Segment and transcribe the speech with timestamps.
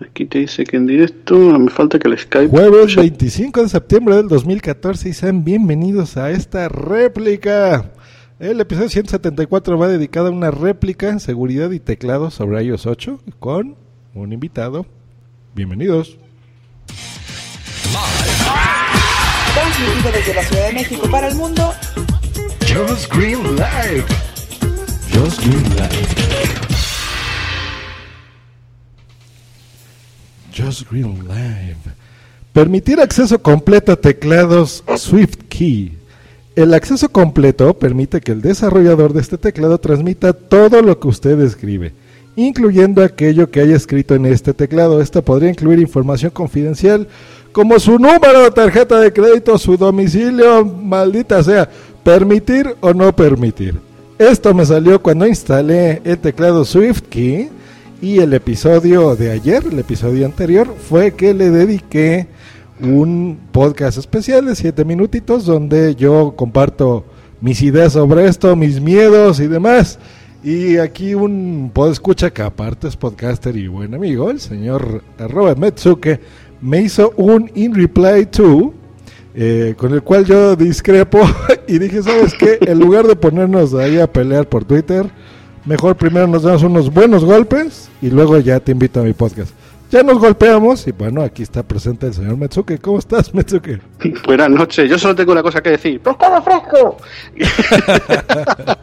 [0.00, 2.48] Aquí te dice que en directo, no me falta que el Skype.
[2.48, 7.90] Jueves 25 de septiembre del 2014 y sean bienvenidos a esta réplica.
[8.38, 13.76] El episodio 174 va dedicado a una réplica, seguridad y teclado sobre iOS 8 con
[14.14, 14.86] un invitado.
[15.56, 16.16] Bienvenidos.
[19.54, 21.72] Transmitido desde la Ciudad de México para el mundo.
[22.60, 24.04] Just Green Live.
[25.12, 26.67] Just Green Live.
[32.52, 35.96] Permitir acceso completo a teclados SwiftKey.
[36.56, 41.40] El acceso completo permite que el desarrollador de este teclado transmita todo lo que usted
[41.40, 41.92] escribe,
[42.34, 45.00] incluyendo aquello que haya escrito en este teclado.
[45.00, 47.06] Esto podría incluir información confidencial
[47.52, 51.68] como su número de tarjeta de crédito, su domicilio, maldita sea,
[52.02, 53.76] permitir o no permitir.
[54.18, 57.50] Esto me salió cuando instalé el teclado SwiftKey
[58.00, 62.28] y el episodio de ayer, el episodio anterior, fue que le dediqué
[62.80, 67.04] un podcast especial de 7 minutitos donde yo comparto
[67.40, 69.98] mis ideas sobre esto, mis miedos y demás.
[70.44, 76.20] Y aquí un escucha que aparte es podcaster y buen amigo, el señor arroba Metsuke,
[76.60, 78.72] me hizo un in reply to,
[79.34, 81.20] eh, con el cual yo discrepo
[81.68, 82.58] y dije, ¿sabes qué?
[82.60, 85.10] En lugar de ponernos ahí a pelear por Twitter,
[85.68, 89.52] mejor primero nos damos unos buenos golpes y luego ya te invito a mi podcast.
[89.90, 92.78] Ya nos golpeamos y bueno, aquí está presente el señor Metsuke.
[92.80, 93.80] ¿Cómo estás, Metsuke?
[94.26, 94.88] Buenas noches.
[94.88, 96.00] Yo solo tengo una cosa que decir.
[96.00, 96.96] ¡Pescado fresco!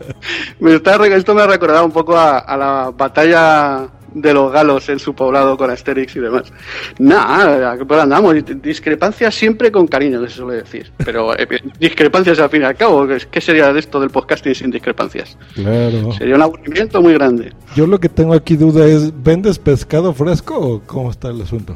[0.60, 4.98] me está, esto me ha recordado un poco a la batalla de los galos en
[4.98, 6.52] su poblado con Asterix y demás.
[6.98, 10.92] Nada, pues andamos, discrepancias siempre con cariño, que se suele decir.
[10.98, 11.48] Pero eh,
[11.80, 15.38] discrepancias al fin y al cabo, ¿qué sería de esto del podcasting sin discrepancias?
[15.54, 16.14] Claro.
[16.14, 17.54] Sería un aburrimiento muy grande.
[17.76, 21.76] Yo lo que tengo aquí duda es, ¿vendes pescado fresco o cómo está el asunto?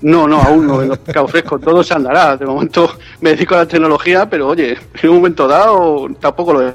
[0.00, 2.36] No, no, aún no vendo pescado fresco, todo se andará.
[2.36, 2.88] De momento
[3.20, 6.74] me dedico a la tecnología, pero oye, en un momento dado tampoco lo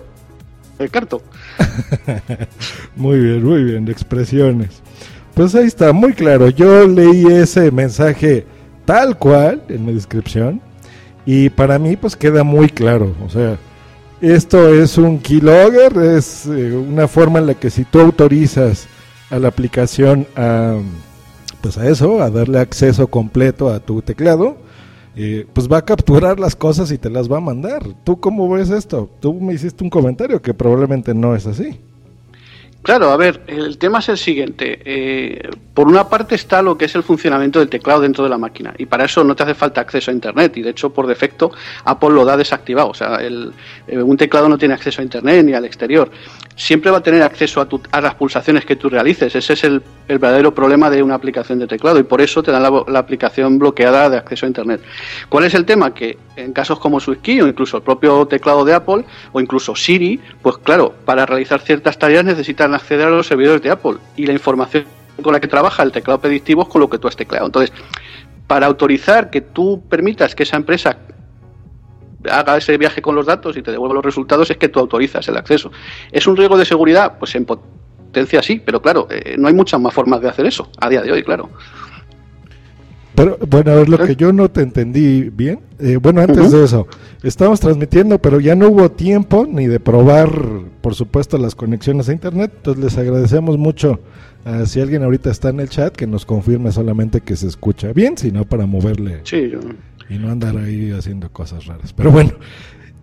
[0.78, 1.22] descarto.
[2.96, 4.82] muy bien, muy bien, expresiones.
[5.34, 6.50] Pues ahí está, muy claro.
[6.50, 8.46] Yo leí ese mensaje
[8.86, 10.62] tal cual en mi descripción
[11.26, 13.16] y para mí pues queda muy claro.
[13.26, 13.58] O sea,
[14.22, 18.88] esto es un keylogger, es eh, una forma en la que si tú autorizas
[19.30, 20.76] a la aplicación a,
[21.62, 24.58] pues a eso, a darle acceso completo a tu teclado,
[25.16, 27.84] eh, pues va a capturar las cosas y te las va a mandar.
[28.04, 29.10] ¿Tú cómo ves esto?
[29.20, 31.82] Tú me hiciste un comentario que probablemente no es así.
[32.82, 34.82] Claro, a ver, el tema es el siguiente.
[34.86, 38.38] Eh, por una parte está lo que es el funcionamiento del teclado dentro de la
[38.38, 41.06] máquina y para eso no te hace falta acceso a Internet y de hecho por
[41.06, 41.52] defecto
[41.84, 42.90] Apple lo da desactivado.
[42.90, 43.52] O sea, el,
[43.88, 46.10] eh, un teclado no tiene acceso a Internet ni al exterior.
[46.56, 49.36] Siempre va a tener acceso a, a las pulsaciones que tú realices.
[49.36, 52.64] Ese es el, verdadero problema de una aplicación de teclado y por eso te dan
[52.64, 54.82] la, aplicación bloqueada de acceso a Internet.
[55.30, 55.94] ¿Cuál es el tema?
[55.94, 60.20] Que en casos como SwiftKey o incluso el propio teclado de Apple o incluso Siri,
[60.42, 62.26] pues claro, para realizar ciertas tareas
[62.74, 64.86] acceder a los servidores de Apple y la información
[65.22, 67.46] con la que trabaja el teclado predictivo es con lo que tú has tecleado.
[67.46, 67.74] Entonces,
[68.48, 70.98] para autorizar que tú permitas que esa empresa
[72.30, 75.28] haga ese viaje con los datos y te devuelva los resultados es que tú autorizas
[75.28, 75.72] el acceso.
[76.12, 77.18] ¿Es un riesgo de seguridad?
[77.18, 80.70] Pues en potencia sí, pero claro, eh, no hay muchas más formas de hacer eso
[80.80, 81.50] a día de hoy, claro.
[83.20, 86.64] Pero bueno, a ver, lo que yo no te entendí bien, eh, bueno, antes de
[86.64, 86.88] eso,
[87.22, 90.32] estamos transmitiendo, pero ya no hubo tiempo ni de probar,
[90.80, 94.00] por supuesto, las conexiones a Internet, entonces les agradecemos mucho
[94.46, 97.92] a si alguien ahorita está en el chat que nos confirme solamente que se escucha
[97.92, 99.22] bien, sino para moverle
[100.10, 101.92] y no andar ahí haciendo cosas raras.
[101.92, 102.32] Pero bueno.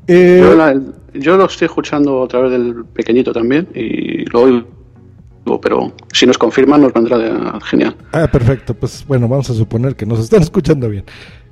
[0.09, 4.76] Eh, yo, yo, lo estoy escuchando a través del pequeñito también y lo oigo
[5.61, 7.97] pero si nos confirman nos vendrá genial.
[8.13, 11.05] Ah, perfecto, pues bueno, vamos a suponer que nos están escuchando bien.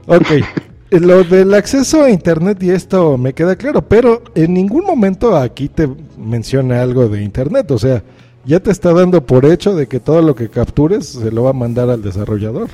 [0.06, 0.26] Ok,
[0.90, 5.68] lo del acceso a Internet y esto me queda claro, pero en ningún momento aquí
[5.68, 5.88] te
[6.18, 8.02] menciona algo de Internet, o sea,
[8.44, 11.50] ya te está dando por hecho de que todo lo que captures se lo va
[11.50, 12.68] a mandar al desarrollador.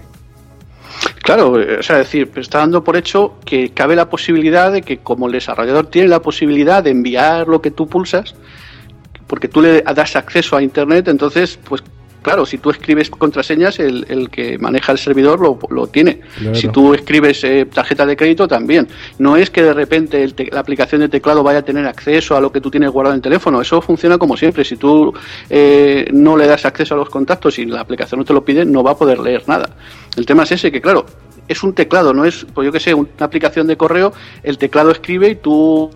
[1.23, 5.27] Claro, o sea, decir, está dando por hecho que cabe la posibilidad de que como
[5.27, 8.35] el desarrollador tiene la posibilidad de enviar lo que tú pulsas,
[9.31, 11.85] porque tú le das acceso a Internet, entonces, pues
[12.21, 16.21] claro, si tú escribes contraseñas, el, el que maneja el servidor lo, lo tiene.
[16.53, 18.89] Si tú escribes eh, tarjeta de crédito, también.
[19.21, 22.51] No es que de repente la aplicación de teclado vaya a tener acceso a lo
[22.51, 23.61] que tú tienes guardado en el teléfono.
[23.61, 24.65] Eso funciona como siempre.
[24.65, 25.15] Si tú
[25.49, 28.65] eh, no le das acceso a los contactos y la aplicación no te lo pide,
[28.65, 29.71] no va a poder leer nada.
[30.17, 31.07] El tema es ese, que claro,
[31.47, 34.13] es un teclado, no es, pues yo que sé, una aplicación de correo,
[34.43, 35.91] el teclado escribe y tú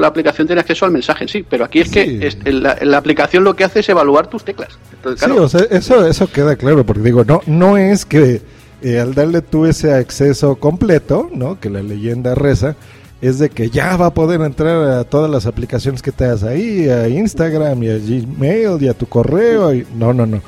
[0.00, 3.54] la aplicación tiene acceso al mensaje en sí, pero aquí es que la, aplicación lo
[3.54, 4.78] que hace es evaluar tus teclas.
[5.16, 8.40] Sí, o sea, eso, eso queda claro, porque digo, no, no es que
[8.82, 11.60] eh, al darle tú ese acceso completo, ¿no?
[11.60, 12.76] Que la leyenda reza,
[13.20, 16.42] es de que ya va a poder entrar a todas las aplicaciones que te das
[16.42, 19.72] ahí, a Instagram y a Gmail y a tu correo.
[19.72, 19.86] Y...
[19.94, 20.40] No, no, no.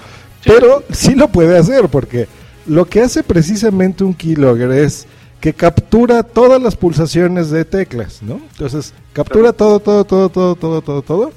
[0.44, 2.26] Pero sí lo puede hacer porque
[2.66, 5.06] lo que hace precisamente un keylogger es
[5.44, 8.40] que captura todas las pulsaciones de teclas, ¿no?
[8.52, 11.32] Entonces, captura todo, todo, todo, todo, todo, todo, todo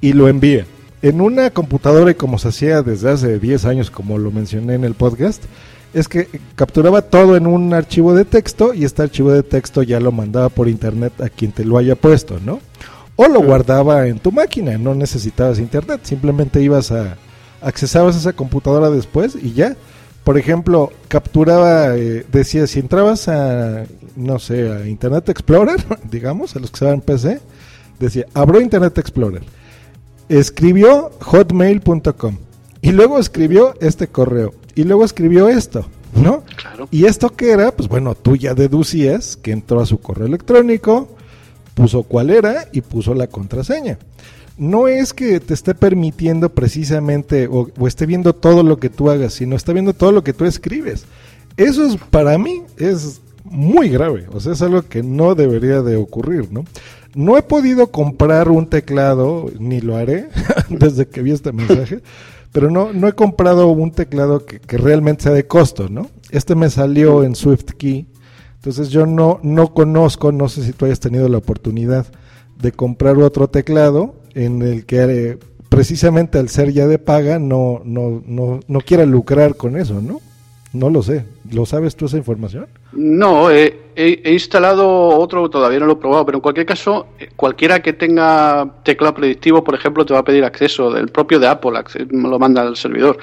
[0.00, 0.64] y lo envía.
[1.02, 4.84] En una computadora y como se hacía desde hace 10 años, como lo mencioné en
[4.84, 5.42] el podcast,
[5.92, 10.00] es que capturaba todo en un archivo de texto y este archivo de texto ya
[10.00, 12.60] lo mandaba por internet a quien te lo haya puesto, ¿no?
[13.16, 17.18] O lo guardaba en tu máquina, no necesitabas internet, simplemente ibas a
[17.60, 19.76] accesabas a esa computadora después y ya.
[20.24, 23.84] Por ejemplo, capturaba, eh, decía, si entrabas a,
[24.16, 27.40] no sé, a Internet Explorer, digamos, a los que se en PC,
[27.98, 29.42] decía, abro Internet Explorer,
[30.28, 32.36] escribió hotmail.com
[32.82, 36.44] y luego escribió este correo y luego escribió esto, ¿no?
[36.56, 36.88] Claro.
[36.90, 41.08] Y esto que era, pues bueno, tú ya deducías que entró a su correo electrónico,
[41.74, 43.98] puso cuál era y puso la contraseña.
[44.60, 49.32] No es que te esté permitiendo precisamente o, esté viendo todo lo que tú hagas,
[49.32, 51.06] sino está viendo todo lo que tú escribes.
[51.56, 55.96] Eso es para mí es muy grave, o sea, es algo que no debería de
[55.96, 56.66] ocurrir, ¿no?
[57.14, 60.28] No he podido comprar un teclado, ni lo haré,
[60.68, 62.02] desde que vi este mensaje,
[62.52, 66.10] pero no, no he comprado un teclado que, realmente sea de costo, ¿no?
[66.32, 68.06] Este me salió en SwiftKey,
[68.56, 72.06] entonces yo no, no conozco, no sé si tú hayas tenido la oportunidad
[72.60, 75.38] de comprar otro teclado en el que eh,
[75.68, 80.20] precisamente al ser ya de paga no, no, no, no quiera lucrar con eso, ¿no?
[80.72, 81.24] No lo sé.
[81.52, 82.68] ¿Lo sabes tú esa información?
[82.92, 83.74] No, he,
[84.24, 84.88] instalado
[85.18, 89.14] otro, todavía no lo he probado, pero en cualquier caso, eh, cualquiera que tenga teclado
[89.14, 91.72] predictivo, por ejemplo, te va a pedir acceso del propio de Apple,
[92.10, 93.18] lo manda al servidor.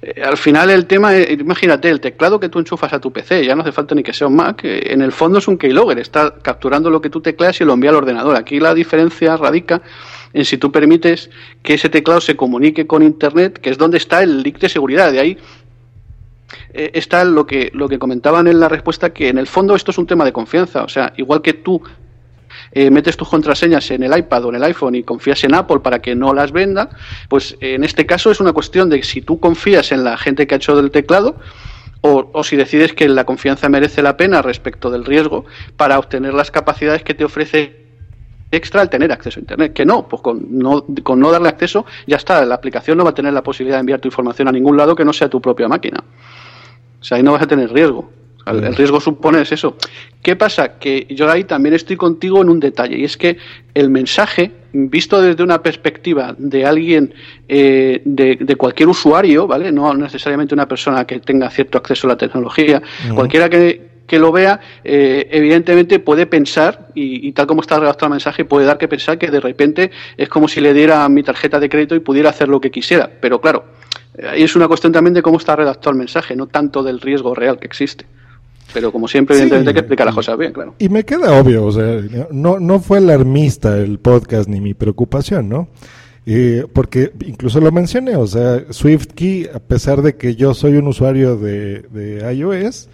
[0.00, 3.56] Eh, al final el tema, imagínate, el teclado que tú enchufas a tu PC, ya
[3.56, 6.34] no hace falta ni que sea un Mac, en el fondo es un keylogger, está
[6.40, 8.36] capturando lo que tú tecleas y lo envía al ordenador.
[8.36, 9.82] Aquí la diferencia radica
[10.36, 11.30] en si tú permites
[11.62, 15.10] que ese teclado se comunique con Internet, que es donde está el link de seguridad.
[15.10, 15.38] De ahí
[16.74, 19.92] eh, está lo que, lo que comentaban en la respuesta, que en el fondo esto
[19.92, 20.84] es un tema de confianza.
[20.84, 21.82] O sea, igual que tú
[22.72, 25.80] eh, metes tus contraseñas en el iPad o en el iPhone y confías en Apple
[25.80, 26.90] para que no las venda,
[27.30, 30.54] pues en este caso es una cuestión de si tú confías en la gente que
[30.54, 31.36] ha hecho del teclado
[32.02, 35.46] o, o, si decides que la confianza merece la pena respecto del riesgo
[35.78, 37.85] para obtener las capacidades que te ofrece
[38.56, 39.72] extra al tener acceso a Internet.
[39.72, 43.10] Que no, pues con no, con no darle acceso ya está, la aplicación no va
[43.10, 45.40] a tener la posibilidad de enviar tu información a ningún lado que no sea tu
[45.40, 46.02] propia máquina.
[47.00, 48.10] O sea, ahí no vas a tener riesgo.
[48.46, 49.76] El, riesgo supone es eso.
[50.22, 50.78] ¿Qué pasa?
[50.78, 53.38] Que yo ahí también estoy contigo en un detalle, y es que
[53.74, 57.12] el mensaje, visto desde una perspectiva de alguien,
[57.48, 59.72] eh, de, cualquier usuario, ¿vale?
[59.72, 62.80] No necesariamente una persona que tenga cierto acceso a la tecnología,
[63.14, 68.12] cualquiera que, que lo vea, eh, evidentemente puede pensar, y, tal como está redactado el
[68.12, 71.60] mensaje, puede dar que pensar que de repente es como si le diera mi tarjeta
[71.60, 73.10] de crédito y pudiera hacer lo que quisiera.
[73.20, 73.64] Pero claro,
[74.28, 77.34] ahí es una cuestión también de cómo está redactado el mensaje, no tanto del riesgo
[77.34, 78.06] real que existe.
[78.72, 80.74] Pero como siempre, evidentemente hay que explicar las cosas bien, claro.
[80.78, 82.00] Y me queda obvio, o sea,
[82.30, 85.68] no, no fue alarmista el podcast ni mi preocupación, ¿no?
[86.28, 90.88] Eh, porque incluso lo mencioné, o sea, SwiftKey, a pesar de que yo soy un
[90.88, 92.88] usuario de, de iOS,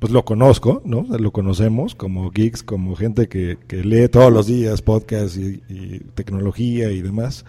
[0.00, 1.06] pues lo conozco, ¿no?
[1.18, 6.90] Lo conocemos como geeks, como gente que, que lee todos los días podcasts y, tecnología
[6.90, 7.44] y demás,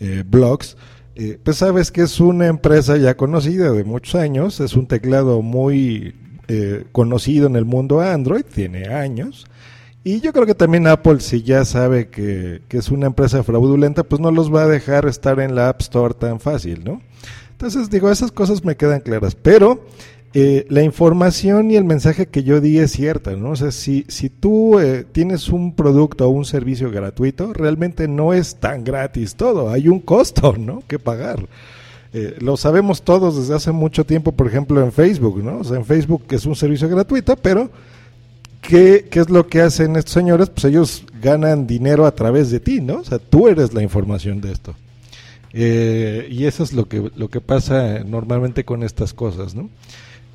[0.00, 0.76] eh, blogs.
[1.14, 5.42] Eh, pues sabes que es una empresa ya conocida de muchos años, es un teclado
[5.42, 6.16] muy
[6.48, 9.46] eh, conocido en el mundo Android, tiene años.
[10.02, 14.02] Y yo creo que también Apple, si ya sabe que, que, es una empresa fraudulenta,
[14.02, 17.00] pues no los va a dejar estar en la App Store tan fácil, ¿no?
[17.52, 19.36] Entonces, digo, esas cosas me quedan claras.
[19.36, 19.84] Pero
[20.34, 23.50] eh, la información y el mensaje que yo di es cierta, ¿no?
[23.50, 28.32] O sea, si, si tú eh, tienes un producto o un servicio gratuito, realmente no
[28.32, 30.82] es tan gratis todo, hay un costo, ¿no?
[30.88, 31.46] Que pagar.
[32.14, 35.58] Eh, lo sabemos todos desde hace mucho tiempo, por ejemplo, en Facebook, ¿no?
[35.58, 37.70] O sea, en Facebook es un servicio gratuito, pero
[38.62, 40.48] ¿qué, ¿qué es lo que hacen estos señores?
[40.48, 43.00] Pues ellos ganan dinero a través de ti, ¿no?
[43.00, 44.74] O sea, tú eres la información de esto.
[45.52, 49.68] y eso es lo que, lo que pasa normalmente con estas cosas, ¿no?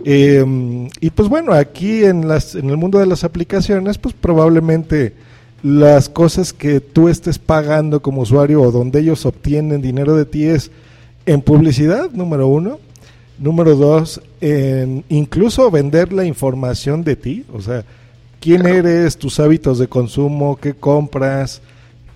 [0.06, 5.13] Eh, y pues bueno, aquí en, las, en el mundo de las aplicaciones, pues probablemente
[5.63, 10.46] las cosas que tú estés pagando como usuario o donde ellos obtienen dinero de ti
[10.46, 10.72] es
[11.25, 12.80] en publicidad, número uno.
[13.39, 17.86] Número dos, en incluso vender la información de ti, o sea,
[18.39, 21.62] quién eres, tus hábitos de consumo, qué compras,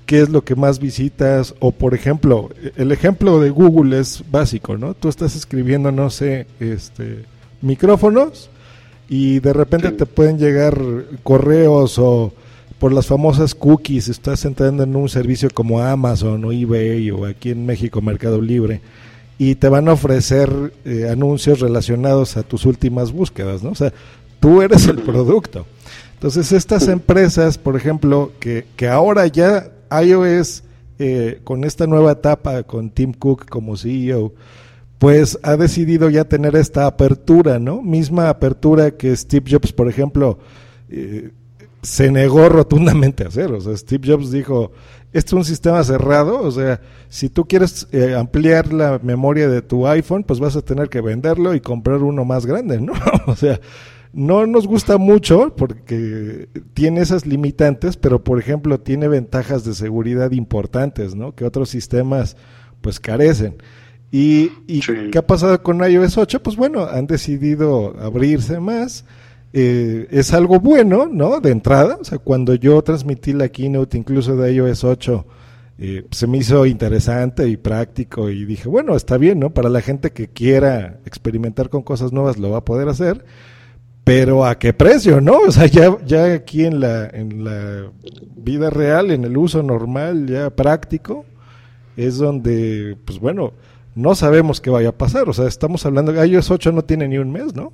[0.08, 4.78] qué es lo que más visitas o por ejemplo, el ejemplo de Google es básico,
[4.78, 4.96] ¿no?
[4.96, 7.26] Tú estás escribiendo, no sé, este
[7.62, 8.50] micrófonos
[9.10, 10.80] y de repente te pueden llegar
[11.24, 12.34] correos o
[12.80, 17.52] por las famosas cookies, estás entrando en un servicio como Amazon o eBay o aquí
[17.52, 18.82] en México Mercado Libre
[19.38, 23.72] y te van a ofrecer eh, anuncios relacionados a tus últimas búsquedas, ¿no?
[23.72, 23.94] O sea,
[24.40, 25.66] tú eres el producto.
[26.14, 29.72] Entonces estas empresas, por ejemplo, que, que ahora ya
[30.04, 30.64] iOS
[31.00, 34.34] eh, con esta nueva etapa con Tim Cook como CEO,
[35.02, 37.82] pues ha decidido ya tener esta apertura, ¿no?
[37.82, 40.38] Misma apertura que Steve Jobs, por ejemplo,
[40.92, 41.32] eh,
[41.82, 43.52] se negó rotundamente a hacer.
[43.52, 44.74] O sea, Steve Jobs dijo,
[45.12, 49.64] este es un sistema cerrado, o sea, si tú quieres eh, ampliar la memoria de
[49.64, 52.94] tu iPhone, pues vas a tener que venderlo y comprar uno más grande, ¿no?
[53.26, 53.60] o sea,
[54.14, 60.30] no nos gusta mucho porque tiene esas limitantes, pero por ejemplo tiene ventajas de seguridad
[60.30, 61.34] importantes, ¿no?
[61.34, 62.38] Que otros sistemas
[62.82, 63.58] pues carecen.
[64.12, 66.44] ¿Y, y qué ha pasado con iOS 8?
[66.44, 69.06] Pues bueno, han decidido abrirse más.
[69.54, 71.40] Eh, es algo bueno, ¿no?
[71.40, 75.26] De entrada, o sea, cuando yo transmití la keynote incluso de iOS 8,
[75.80, 79.50] eh, se me hizo interesante y práctico y dije, bueno, está bien, ¿no?
[79.50, 83.26] Para la gente que quiera experimentar con cosas nuevas lo va a poder hacer
[84.04, 85.38] pero a qué precio, ¿no?
[85.48, 87.92] O sea, ya, ya aquí en la, en la
[88.36, 91.26] vida real, en el uso normal, ya práctico,
[91.96, 93.54] es donde, pues bueno,
[93.96, 95.30] no sabemos qué vaya a pasar.
[95.30, 97.74] O sea, estamos hablando, iOS 8 no tiene ni un mes, ¿no?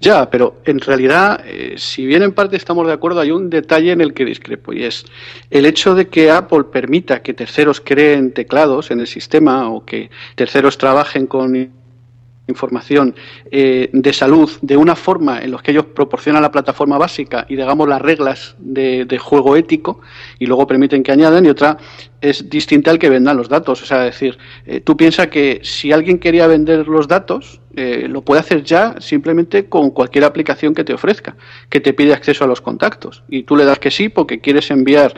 [0.00, 3.92] Ya, pero en realidad, eh, si bien en parte estamos de acuerdo, hay un detalle
[3.92, 5.06] en el que discrepo y es
[5.50, 10.10] el hecho de que Apple permita que terceros creen teclados en el sistema o que
[10.34, 11.54] terceros trabajen con
[12.48, 13.14] información
[13.50, 17.56] eh, de salud de una forma en los que ellos proporcionan la plataforma básica y
[17.56, 20.00] digamos las reglas de, juego ético
[20.38, 21.76] y luego permiten que añadan y otra
[22.20, 23.82] es distinta al que vendan los datos.
[23.82, 28.22] O sea, decir, eh, tú piensas que si alguien quería vender los datos, eh, lo
[28.22, 31.36] puede hacer ya simplemente con cualquier aplicación que te ofrezca,
[31.68, 33.22] que te pide acceso a los contactos.
[33.28, 35.14] Y tú le das que sí porque quieres enviar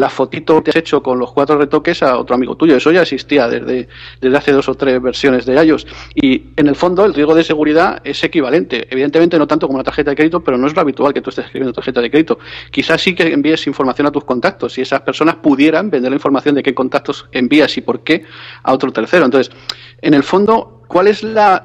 [0.00, 2.76] la fotito que has hecho con los cuatro retoques a otro amigo tuyo.
[2.76, 3.88] Eso ya existía desde,
[4.20, 5.86] desde hace dos o tres versiones de iOS.
[6.14, 8.86] Y en el fondo el riesgo de seguridad es equivalente.
[8.90, 11.30] Evidentemente no tanto como una tarjeta de crédito, pero no es lo habitual que tú
[11.30, 12.38] estés escribiendo tarjeta de crédito.
[12.70, 16.54] Quizás sí que envíes información a tus contactos y esas personas pudieran vender la información
[16.54, 18.24] de qué contactos envías y por qué
[18.62, 19.24] a otro tercero.
[19.24, 19.54] Entonces,
[20.00, 21.62] en el fondo, ¿cuál es la,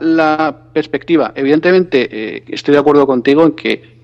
[0.74, 1.34] perspectiva?
[1.36, 3.97] Evidentemente, eh, estoy de acuerdo contigo en que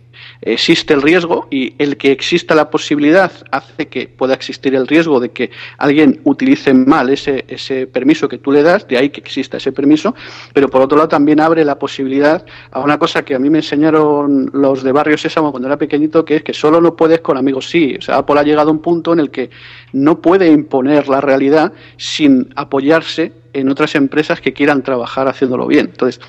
[0.46, 5.20] existe el riesgo y el que exista la posibilidad hace que pueda existir el riesgo
[5.20, 9.22] de que alguien utilice mal ese, ese permiso que tú le das, de ahí que
[9.22, 10.16] exista ese permiso,
[10.54, 13.60] pero por otro lado también abre la posibilidad a una cosa que a mí me
[13.60, 17.38] enseñaron los de Barrio Sésamo cuando era pequeñito, que es que solo no puedes con
[17.38, 17.96] amigos sí.
[17.98, 19.50] O sea, Apple ha llegado a un punto en el que
[19.94, 25.88] no puede imponer la realidad sin apoyarse en otras empresas que quieran trabajar haciendo bien.
[25.92, 26.20] Entonces,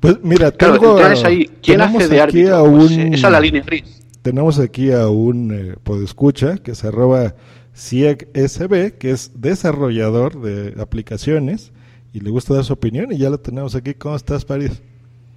[0.00, 2.70] pues mira, tengo, ahí, ¿quién hace de árbitro?
[2.72, 4.02] Pues, eh, esa es la línea gris.
[4.22, 7.34] Tenemos aquí a un eh, podescucha que se arroba
[7.74, 11.72] CIEGSB, que es desarrollador de aplicaciones
[12.12, 13.94] y le gusta dar su opinión y ya lo tenemos aquí.
[13.94, 14.82] ¿Cómo estás, París?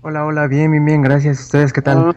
[0.01, 1.39] Hola, hola, bien, bien, bien, gracias.
[1.41, 1.97] ¿Ustedes qué tal?
[1.97, 2.15] Ah,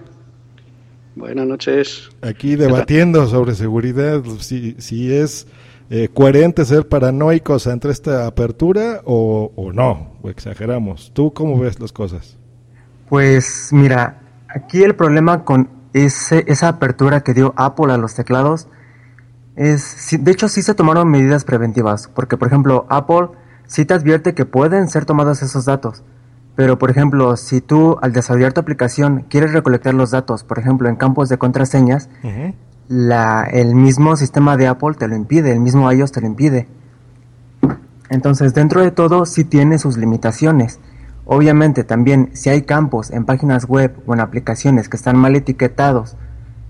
[1.14, 2.10] buenas noches.
[2.22, 5.46] Aquí debatiendo sobre seguridad, si, si es
[5.90, 11.12] eh, coherente ser paranoicos ante esta apertura o, o, no, o exageramos.
[11.14, 12.36] ¿Tú cómo ves las cosas?
[13.08, 18.68] Pues mira, aquí el problema con ese, esa apertura que dio Apple a los teclados
[19.54, 23.28] es, de hecho sí se tomaron medidas preventivas, porque por ejemplo Apple
[23.66, 26.02] sí te advierte que pueden ser tomados esos datos,
[26.54, 30.88] pero por ejemplo si tú al desarrollar tu aplicación quieres recolectar los datos, por ejemplo
[30.88, 32.10] en campos de contraseñas,
[32.88, 36.68] la, el mismo sistema de Apple te lo impide, el mismo iOS te lo impide.
[38.08, 40.78] Entonces, dentro de todo, sí tiene sus limitaciones.
[41.24, 46.16] Obviamente, también, si hay campos en páginas web o en aplicaciones que están mal etiquetados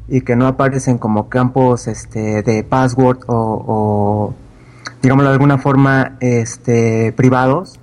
[0.08, 4.34] y que no aparecen como campos este, de password o, o
[5.02, 7.78] digámoslo de alguna forma, este, privados,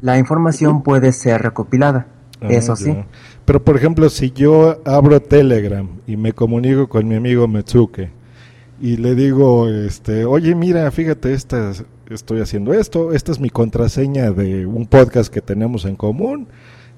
[0.00, 2.06] la información puede ser recopilada.
[2.40, 2.96] Ah, eso sí.
[3.46, 8.10] Pero por ejemplo, si yo abro Telegram y me comunico con mi amigo Metsuke
[8.80, 11.72] y le digo, este, oye, mira, fíjate, esta,
[12.10, 16.48] estoy haciendo esto, esta es mi contraseña de un podcast que tenemos en común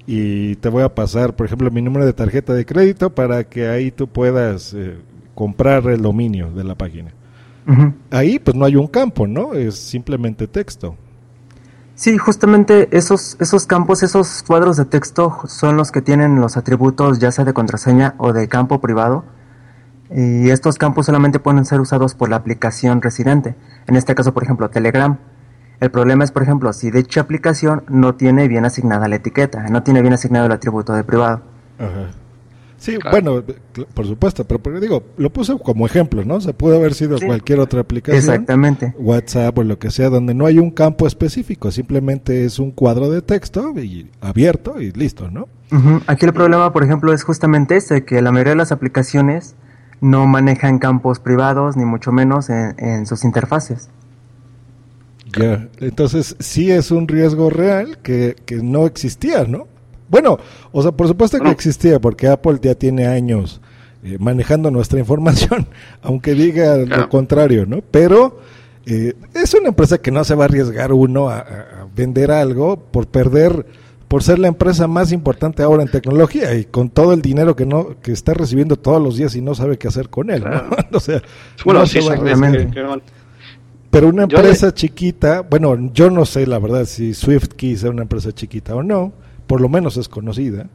[0.06, 3.68] y te voy a pasar, por ejemplo, mi número de tarjeta de crédito para que
[3.68, 4.96] ahí tú puedas eh,
[5.34, 7.12] comprar el dominio de la página.
[8.10, 9.52] Ahí pues no hay un campo, ¿no?
[9.52, 10.96] Es simplemente texto.
[11.98, 17.18] Sí, justamente esos, esos campos, esos cuadros de texto son los que tienen los atributos
[17.18, 19.24] ya sea de contraseña o de campo privado.
[20.14, 23.56] Y estos campos solamente pueden ser usados por la aplicación residente.
[23.88, 25.18] En este caso, por ejemplo, Telegram.
[25.80, 29.82] El problema es, por ejemplo, si dicha aplicación no tiene bien asignada la etiqueta, no
[29.82, 31.40] tiene bien asignado el atributo de privado.
[31.80, 32.10] Ajá.
[32.78, 33.42] Sí, bueno,
[33.92, 36.40] por supuesto, pero, pero, digo, lo puse como ejemplo, ¿no?
[36.40, 38.18] Se puede haber sido cualquier otra aplicación.
[38.18, 38.94] Exactamente.
[38.98, 43.10] WhatsApp o lo que sea, donde no hay un campo específico, simplemente es un cuadro
[43.10, 45.48] de texto y abierto y listo, ¿no?
[46.06, 49.56] Aquí el problema, por ejemplo, es justamente ese, que la mayoría de las aplicaciones
[50.00, 53.90] no manejan campos privados, ni mucho menos en, sus interfaces.
[55.36, 59.66] Ya, entonces sí es un riesgo real que, que no existía, ¿no?
[60.08, 60.38] Bueno,
[60.72, 63.60] o sea, por supuesto que existía, porque Apple ya tiene años
[64.02, 65.66] eh, manejando nuestra información,
[66.02, 67.80] aunque diga lo contrario, ¿no?
[67.90, 68.38] Pero
[68.86, 71.44] eh, es una empresa que no se va a arriesgar uno a,
[71.94, 73.66] vender algo por perder,
[74.06, 77.66] por ser la empresa más importante ahora en tecnología y con todo el dinero que
[77.66, 80.62] no que está recibiendo todos los días y no sabe qué hacer con él, ¿no?
[80.96, 81.20] o sea,
[81.64, 81.98] bueno, sí,
[83.90, 88.32] pero una empresa chiquita, bueno, yo no sé la verdad si SwiftKey es una empresa
[88.32, 89.12] chiquita o no
[89.48, 90.68] por lo menos es conocida,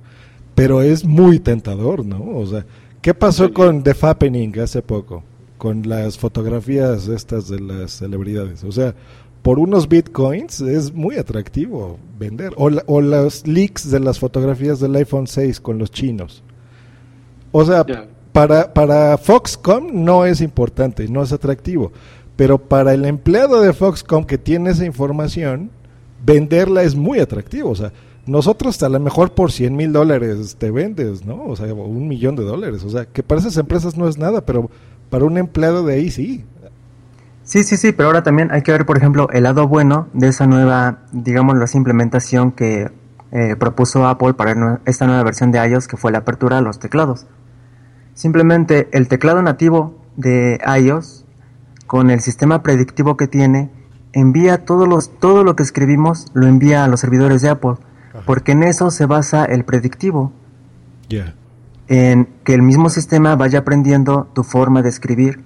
[0.56, 2.38] pero es muy tentador, ¿no?
[2.38, 2.66] O sea,
[3.02, 5.24] ¿qué pasó con The Fappening hace poco?
[5.58, 8.66] Con las fotografías estas de las celebridades.
[8.66, 8.94] O sea,
[9.44, 12.54] por unos bitcoins es muy atractivo vender.
[12.58, 16.44] O, o los leaks de las fotografías del iPhone 6 con los chinos.
[17.52, 17.86] O sea,
[18.32, 21.92] para, para Foxconn no es importante, no es atractivo.
[22.36, 25.70] Pero para el empleado de Foxconn que tiene esa información,
[26.26, 27.70] venderla es muy atractivo.
[27.70, 27.94] O sea,
[28.26, 31.44] nosotros a lo mejor por 100 mil dólares te vendes, ¿no?
[31.44, 32.84] O sea, un millón de dólares.
[32.84, 34.70] O sea, que para esas empresas no es nada, pero
[35.10, 36.46] para un empleado de ahí sí.
[37.44, 40.30] Sí, sí, sí, pero ahora también hay que ver, por ejemplo, el lado bueno de
[40.30, 42.90] esa nueva, digamos, la implementación que
[43.32, 46.80] eh, propuso Apple para esta nueva versión de iOS, que fue la apertura a los
[46.80, 47.26] teclados.
[48.14, 51.26] Simplemente el teclado nativo de iOS,
[51.86, 53.70] con el sistema predictivo que tiene,
[54.14, 57.76] envía todos los, todo lo que escribimos, lo envía a los servidores de Apple
[58.26, 60.32] porque en eso se basa el predictivo.
[61.88, 65.44] En que el mismo sistema vaya aprendiendo tu forma de escribir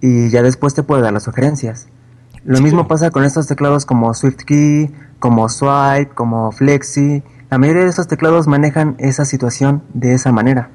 [0.00, 1.88] y ya después te puede dar las sugerencias.
[2.44, 7.22] Lo mismo pasa con estos teclados como SwiftKey, como Swipe, como Flexi.
[7.50, 10.70] La mayoría de esos teclados manejan esa situación de esa manera.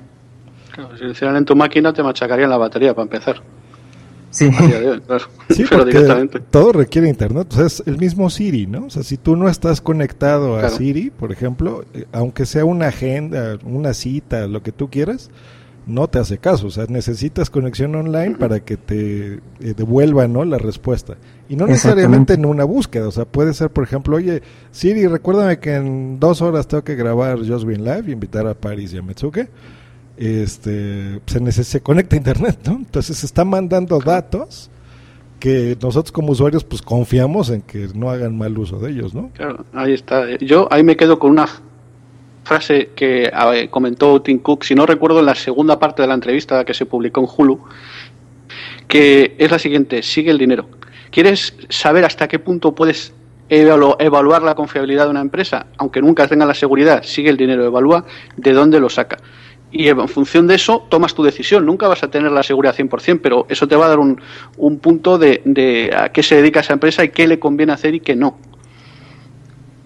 [0.71, 3.41] Claro, si lo hicieran en tu máquina te machacarían la batería para empezar.
[4.33, 4.49] Sí.
[6.49, 7.47] todo requiere internet.
[7.51, 8.87] O sea, es el mismo Siri, ¿no?
[8.87, 12.87] O sea, si tú no estás conectado a Siri, por ejemplo, eh, aunque sea una
[12.87, 15.29] agenda, una cita, lo que tú quieras,
[15.85, 16.67] no te hace caso.
[16.67, 19.39] O sea, necesitas conexión online para que te eh,
[19.77, 20.43] devuelva, ¿no?
[20.45, 21.15] La respuesta.
[21.47, 23.07] Y no necesariamente en una búsqueda.
[23.07, 24.41] O sea, puede ser, por ejemplo, oye,
[24.71, 28.55] Siri, recuérdame que en dos horas tengo que grabar Just Been Live y invitar a
[28.55, 29.49] Paris y a Metsuke
[30.17, 32.73] este, se, se conecta a internet, ¿no?
[32.73, 34.69] Entonces se está mandando datos
[35.39, 39.29] que nosotros como usuarios pues confiamos en que no hagan mal uso de ellos, ¿no?
[39.33, 40.37] Claro, ahí está.
[40.37, 41.47] Yo ahí me quedo con una
[42.43, 43.31] frase que
[43.69, 46.85] comentó Tim Cook, si no recuerdo en la segunda parte de la entrevista que se
[46.85, 47.59] publicó en Hulu,
[48.87, 50.69] que es la siguiente, sigue el dinero.
[51.11, 53.13] ¿Quieres saber hasta qué punto puedes
[53.49, 55.67] evaluar la confiabilidad de una empresa?
[55.77, 58.05] Aunque nunca tenga la seguridad, sigue el dinero, evalúa
[58.37, 59.17] de dónde lo saca
[59.73, 61.65] y en función de eso tomas tu decisión.
[61.65, 64.21] Nunca vas a tener la seguridad 100%, pero eso te va a dar un,
[64.57, 67.95] un punto de, de, a qué se dedica esa empresa y qué le conviene hacer
[67.95, 68.37] y qué no.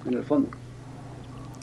[0.05, 0.49] En el fondo.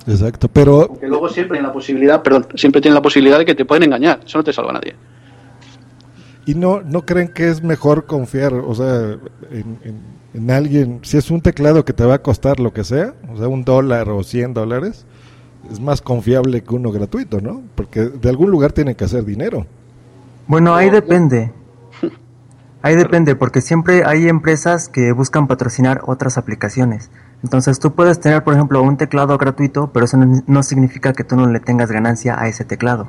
[0.06, 0.88] Exacto, pero...
[0.88, 3.84] Porque luego siempre tiene la posibilidad, perdón, siempre tiene la posibilidad de que te pueden
[3.84, 4.20] engañar.
[4.24, 4.94] Eso no te salva a nadie.
[6.46, 9.18] ¿Y no, no creen que es mejor confiar, o sea,
[9.50, 10.00] en, en,
[10.34, 13.36] en alguien, si es un teclado que te va a costar lo que sea, o
[13.36, 15.06] sea, un dólar o cien dólares,
[15.70, 17.62] es más confiable que uno gratuito, ¿no?
[17.74, 19.66] Porque de algún lugar tiene que hacer dinero.
[20.46, 21.52] Bueno, ahí depende.
[22.82, 27.10] Ahí depende, porque siempre hay empresas que buscan patrocinar otras aplicaciones.
[27.42, 31.34] Entonces tú puedes tener, por ejemplo, un teclado gratuito, pero eso no, significa que tú
[31.34, 33.08] no le tengas ganancia a ese teclado.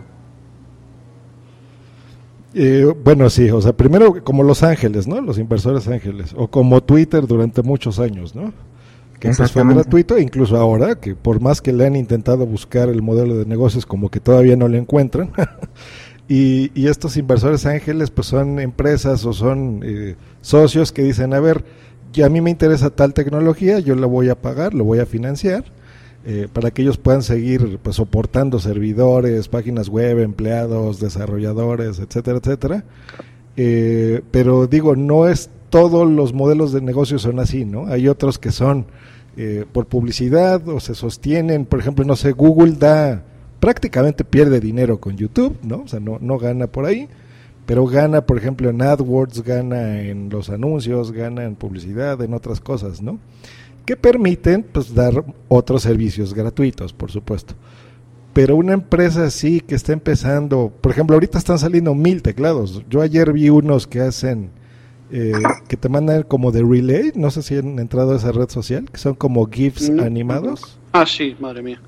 [2.53, 5.19] Eh, bueno, sí, o sea, primero como Los Ángeles, ¿no?
[5.19, 8.53] Los inversores ángeles, o como Twitter durante muchos años, ¿no?
[9.19, 13.01] Que antes fue gratuito, incluso ahora, que por más que le han intentado buscar el
[13.01, 15.31] modelo de negocios, como que todavía no lo encuentran.
[16.27, 21.39] y, y, estos inversores ángeles, pues son empresas o son eh, socios que dicen, a
[21.39, 21.63] ver,
[22.13, 25.05] ya a mí me interesa tal tecnología, yo la voy a pagar, lo voy a
[25.05, 25.65] financiar.
[26.27, 32.83] Eh, para que ellos puedan seguir pues, soportando servidores, páginas web, empleados, desarrolladores, etcétera, etcétera.
[33.57, 37.87] Eh, pero digo, no es todos los modelos de negocio son así, ¿no?
[37.87, 38.85] Hay otros que son
[39.35, 43.25] eh, por publicidad o se sostienen, por ejemplo, no sé, Google da
[43.59, 45.81] prácticamente pierde dinero con YouTube, ¿no?
[45.81, 47.09] O sea, no, no gana por ahí,
[47.65, 52.61] pero gana, por ejemplo, en AdWords, gana en los anuncios, gana en publicidad, en otras
[52.61, 53.19] cosas, ¿no?
[53.85, 57.53] Que permiten, pues, dar otros servicios gratuitos, por supuesto.
[58.31, 62.81] Pero una empresa así que está empezando, por ejemplo, ahorita están saliendo mil teclados.
[62.89, 64.51] Yo ayer vi unos que hacen
[65.11, 65.33] eh,
[65.67, 68.89] que te mandan como de relay, no sé si han entrado a esa red social,
[68.91, 69.99] que son como GIFs mm.
[69.99, 70.79] animados.
[70.93, 71.81] Ah, sí, madre mía.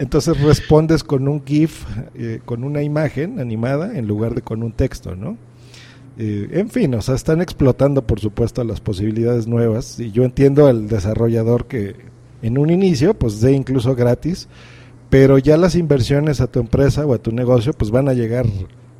[0.00, 4.72] Entonces respondes con un GIF, eh, con una imagen animada en lugar de con un
[4.72, 5.36] texto, ¿no?
[6.18, 10.66] Eh, en fin, o sea, están explotando por supuesto las posibilidades nuevas y yo entiendo
[10.66, 11.94] al desarrollador que
[12.42, 14.48] en un inicio pues dé incluso gratis,
[15.08, 18.46] pero ya las inversiones a tu empresa o a tu negocio pues van a llegar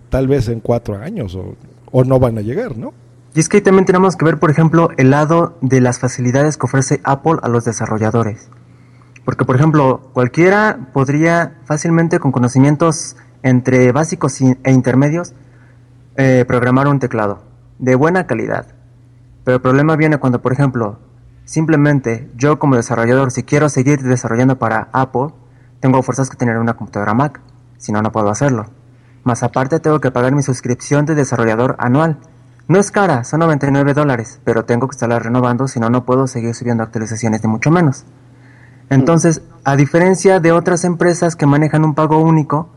[0.09, 1.57] tal vez en cuatro años o,
[1.91, 2.95] o no van a llegar, ¿no?
[3.35, 6.57] Y es que ahí también tenemos que ver, por ejemplo, el lado de las facilidades
[6.57, 8.49] que ofrece Apple a los desarrolladores.
[9.25, 15.33] Porque, por ejemplo, cualquiera podría fácilmente, con conocimientos entre básicos e intermedios,
[16.17, 17.43] eh, programar un teclado
[17.79, 18.67] de buena calidad.
[19.45, 20.99] Pero el problema viene cuando, por ejemplo,
[21.45, 25.29] simplemente yo como desarrollador, si quiero seguir desarrollando para Apple,
[25.81, 27.41] tengo fuerzas que tener una computadora Mac,
[27.79, 28.67] si no, no puedo hacerlo.
[29.23, 32.19] Más aparte tengo que pagar mi suscripción de desarrollador anual,
[32.71, 36.29] no es cara, son 99 dólares, pero tengo que estarla renovando, si no, no puedo
[36.29, 38.05] seguir subiendo actualizaciones, de mucho menos.
[38.91, 42.69] Entonces, a diferencia de otras empresas que manejan un pago único,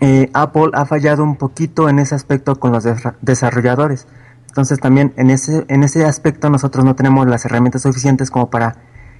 [0.00, 2.86] eh, Apple ha fallado un poquito en ese aspecto con los
[3.20, 4.06] desarrolladores.
[4.46, 8.76] Entonces también en ese, en ese aspecto nosotros no tenemos las herramientas suficientes como para,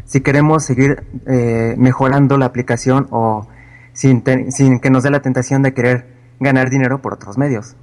[0.06, 3.46] si queremos seguir eh, mejorando la aplicación o
[3.92, 6.06] sin, sin que nos dé la tentación de querer
[6.40, 7.76] ganar dinero por otros medios.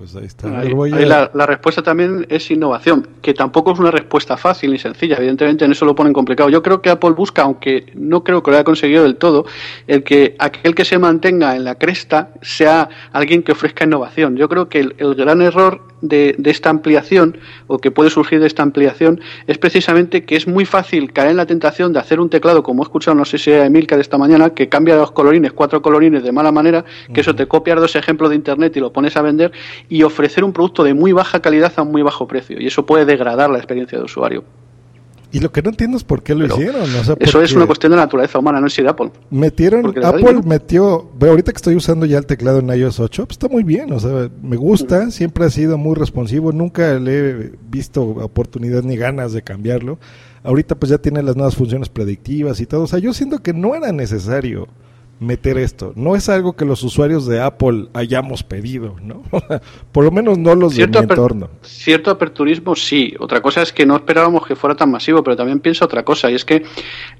[0.00, 0.48] Pues ahí está.
[0.48, 5.16] la, respuesta también es innovación, que tampoco es una respuesta fácil ni sencilla.
[5.18, 6.48] Evidentemente en eso lo ponen complicado.
[6.48, 9.44] Yo creo que Apple busca, aunque no creo que lo haya conseguido del todo,
[9.86, 14.38] el que aquel que se mantenga en la cresta sea alguien que ofrezca innovación.
[14.38, 18.62] Yo creo que el gran error de, esta ampliación o que puede surgir de esta
[18.62, 22.62] ampliación es precisamente que es muy fácil caer en la tentación de hacer un teclado,
[22.62, 25.52] como he escuchado, no sé si era Emilka de esta mañana, que cambia los colorines,
[25.52, 28.92] cuatro colorines de mala manera, que eso te copias dos ejemplos de internet y lo
[28.92, 29.52] pones a vender
[29.90, 32.58] y ofrecer un producto de muy baja calidad a muy bajo precio.
[32.60, 34.44] Y eso puede degradar la experiencia de usuario.
[35.32, 36.88] Y lo que no entiendo es por qué lo hicieron.
[37.18, 39.10] eso es una cuestión de naturaleza humana, no es de Apple.
[39.30, 43.48] Metieron, Apple metió, ahorita que estoy usando ya el teclado en iOS 8, pues está
[43.48, 48.02] muy bien, o sea, me gusta, siempre ha sido muy responsivo, nunca le he visto
[48.02, 49.98] oportunidad ni ganas de cambiarlo.
[50.42, 53.52] Ahorita pues ya tiene las nuevas funciones predictivas y todo, o sea, yo siento que
[53.52, 54.66] no era necesario
[55.20, 55.92] meter esto.
[55.94, 59.22] No es algo que los usuarios de Apple hayamos pedido, ¿no?
[59.92, 61.50] Por lo menos no los de mi entorno.
[61.62, 63.14] Cierto aperturismo sí.
[63.20, 66.30] Otra cosa es que no esperábamos que fuera tan masivo, pero también pienso otra cosa,
[66.30, 66.64] y es que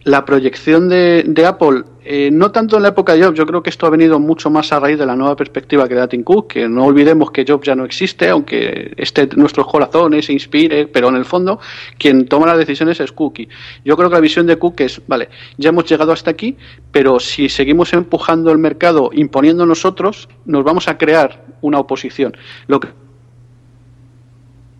[0.05, 3.63] la proyección de, de Apple eh, no tanto en la época de Jobs, yo creo
[3.63, 6.23] que esto ha venido mucho más a raíz de la nueva perspectiva que da Tim
[6.23, 10.33] Cook, que no olvidemos que Jobs ya no existe, aunque esté en nuestros corazones, se
[10.33, 11.61] inspire, pero en el fondo
[11.99, 13.49] quien toma las decisiones es Cookie.
[13.85, 16.57] Yo creo que la visión de Cook es, vale, ya hemos llegado hasta aquí,
[16.91, 22.37] pero si seguimos empujando el mercado, imponiendo nosotros, nos vamos a crear una oposición.
[22.67, 22.89] Lo que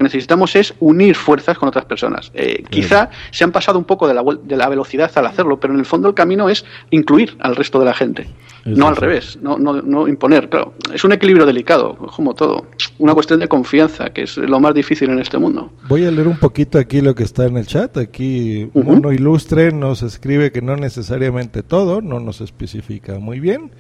[0.05, 2.31] necesitamos es unir fuerzas con otras personas.
[2.35, 5.75] Eh, quizá se han pasado un poco de la, de la velocidad al hacerlo, pero
[5.75, 8.29] en el fondo el camino es incluir al resto de la gente,
[8.65, 10.49] no al revés, no, no, no, imponer.
[10.49, 12.67] Claro, es un equilibrio delicado, como todo,
[12.99, 15.71] una cuestión de confianza, que es lo más difícil en este mundo.
[15.89, 17.97] Voy a leer un poquito aquí lo que está en el chat.
[17.97, 23.71] Aquí uno ilustre nos escribe que no necesariamente todo, no nos especifica muy bien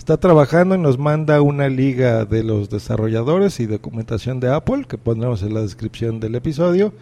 [0.00, 4.96] está trabajando y nos manda una liga de los desarrolladores y documentación de Apple que
[4.96, 6.94] pondremos en la descripción del episodio.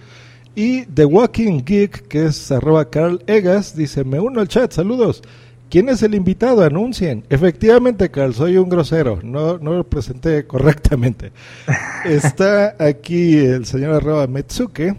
[0.56, 5.22] Y The Walking Geek, que es arroba Carl Egas, dice, me uno al chat, saludos.
[5.70, 6.64] ¿Quién es el invitado?
[6.64, 7.22] Anuncien.
[7.30, 9.20] Efectivamente, Carl, soy un grosero.
[9.22, 11.30] No, no lo presenté correctamente.
[12.04, 14.96] Está aquí el señor arroba Metsuke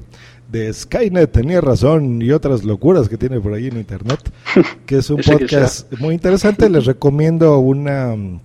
[0.51, 4.19] de Skynet, tenía razón, y otras locuras que tiene por ahí en internet,
[4.85, 6.69] que es un podcast muy interesante.
[6.69, 8.41] Les recomiendo una mm,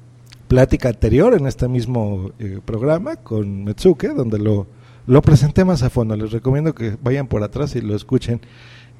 [0.48, 4.66] plática anterior en este mismo eh, programa con Metsuke, donde lo,
[5.06, 6.16] lo presenté más a fondo.
[6.16, 8.40] Les recomiendo que vayan por atrás y lo escuchen.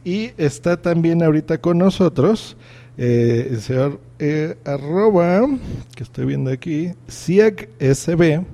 [0.03, 2.57] Y está también ahorita con nosotros
[2.97, 5.47] eh, el señor eh, arroba,
[5.95, 8.45] que estoy viendo aquí, SB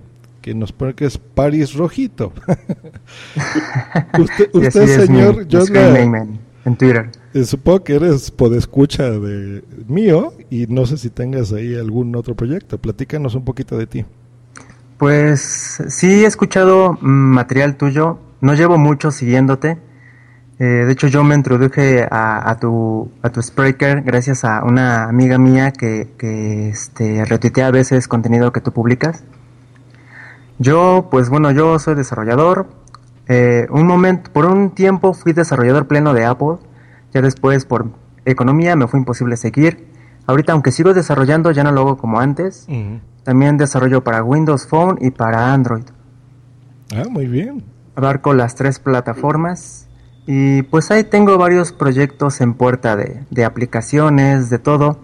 [0.40, 2.33] que nos pone que es Paris Rojito.
[4.18, 5.64] usted, usted señor, yo
[6.64, 7.11] en Twitter.
[7.33, 12.35] Eh, supongo que eres podescucha de mío y no sé si tengas ahí algún otro
[12.35, 12.79] proyecto.
[12.79, 14.05] Platícanos un poquito de ti.
[14.98, 19.79] Pues sí he escuchado material tuyo, no llevo mucho siguiéndote.
[20.59, 25.38] Eh, de hecho, yo me introduje a, tu, a tu Spreaker gracias a una amiga
[25.38, 29.24] mía que, que este, retuitea a veces contenido que tú publicas.
[30.61, 32.68] Yo, pues bueno, yo soy desarrollador.
[33.29, 36.59] Eh, un momento, por un tiempo fui desarrollador pleno de Apple.
[37.14, 37.87] Ya después, por
[38.27, 39.88] economía, me fue imposible seguir.
[40.27, 42.68] Ahorita, aunque sigo desarrollando, ya no lo hago como antes.
[43.25, 45.85] También desarrollo para Windows Phone y para Android.
[46.94, 47.64] Ah, muy bien.
[47.96, 49.88] Abarco las tres plataformas.
[50.27, 54.99] Y pues ahí tengo varios proyectos en puerta de, de aplicaciones, de todo.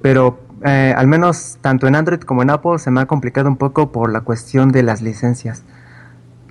[0.00, 3.56] Pero eh, al menos tanto en Android como en Apple se me ha complicado un
[3.56, 5.62] poco por la cuestión de las licencias.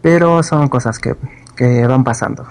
[0.02, 1.16] Pero son cosas que,
[1.88, 2.46] van pasando.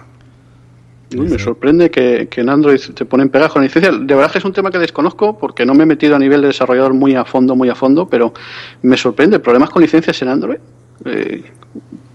[1.16, 3.94] me sorprende que, en Android te ponen pegas con licencias.
[4.06, 6.42] De verdad que es un tema que desconozco porque no me he metido a nivel
[6.42, 8.34] de desarrollador muy a fondo, muy a fondo, pero
[8.82, 9.38] me sorprende.
[9.38, 10.58] ¿Problemas con licencias en Android?
[11.06, 11.44] Eh,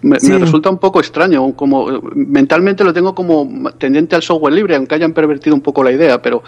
[0.01, 4.95] me, resulta un poco extraño, como mentalmente lo tengo como tendiente al software libre, aunque
[4.95, 6.43] hayan pervertido un poco la idea, pero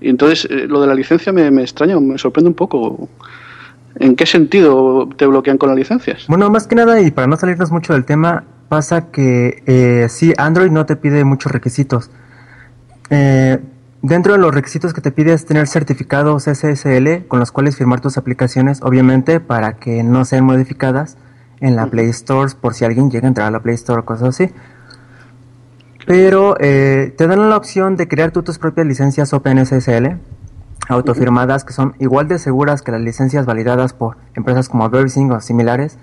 [0.00, 3.08] entonces eh, lo de la licencia me, extraña, me sorprende un poco.
[3.96, 6.26] ¿En qué sentido te bloquean con las licencias?
[6.28, 10.32] Bueno, más que nada, y para no salirnos mucho del tema, pasa que eh, sí,
[10.36, 12.10] Android no te pide muchos requisitos.
[13.10, 13.58] Eh,
[14.02, 18.00] dentro de los requisitos que te pide es tener certificados SSL con los cuales firmar
[18.00, 21.16] tus aplicaciones, obviamente para que no sean modificadas
[21.60, 24.04] en la Play Store por si alguien llega a entrar a la Play Store o
[24.04, 24.52] cosas así.
[26.06, 30.16] Pero eh, te dan la opción de crear tú tus propias licencias OpenSSL
[30.88, 35.40] autofirmadas que son igual de seguras que las licencias validadas por empresas como VeriSync o
[35.40, 35.98] similares.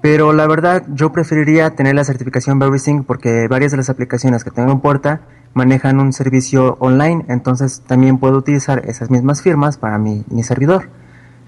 [0.00, 4.50] Pero la verdad yo preferiría tener la certificación VeriSync porque varias de las aplicaciones que
[4.50, 5.20] tengo en puerta
[5.54, 10.88] manejan un servicio online, entonces también puedo utilizar esas mismas firmas para mi, mi servidor.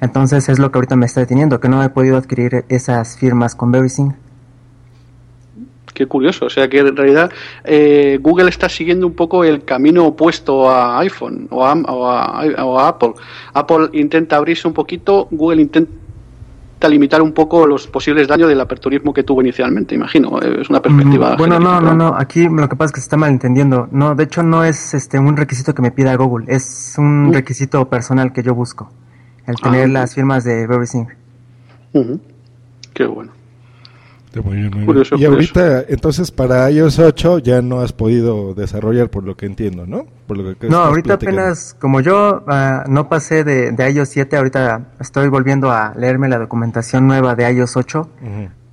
[0.00, 3.54] Entonces es lo que ahorita me está deteniendo, que no he podido adquirir esas firmas
[3.54, 4.14] con VeriSync.
[5.92, 6.46] Qué curioso.
[6.46, 7.30] O sea que en realidad
[7.64, 13.12] eh, Google está siguiendo un poco el camino opuesto a iPhone o a, Apple.
[13.52, 19.12] Apple intenta abrirse un poquito, Google intenta limitar un poco los posibles daños del aperturismo
[19.12, 20.40] que tuvo inicialmente, imagino.
[20.40, 21.34] Es una perspectiva.
[21.34, 22.14] Mm, bueno, no, no, no.
[22.16, 23.88] Aquí lo que pasa es que se está malentendiendo.
[23.90, 27.32] No, de hecho no es este un requisito que me pida Google, es un uh.
[27.32, 28.90] requisito personal que yo busco.
[29.50, 29.88] El tener ah.
[29.88, 31.06] las firmas de everything.
[32.94, 33.32] Qué bueno
[35.18, 39.86] y ahorita, entonces, para iOS 8 ya no has podido desarrollar, por lo que entiendo,
[39.86, 40.06] ¿no?
[40.28, 44.92] Por lo que no, ahorita apenas, como yo ah, no pasé de, iOS 7, ahorita
[45.00, 48.08] estoy volviendo a leerme la documentación nueva de iOS 8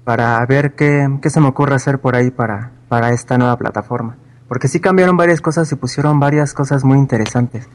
[0.04, 4.16] para ver qué, se me ocurre hacer por ahí para, para esta nueva plataforma.
[4.48, 7.68] Porque sí cambiaron varias cosas y pusieron varias cosas muy interesantes.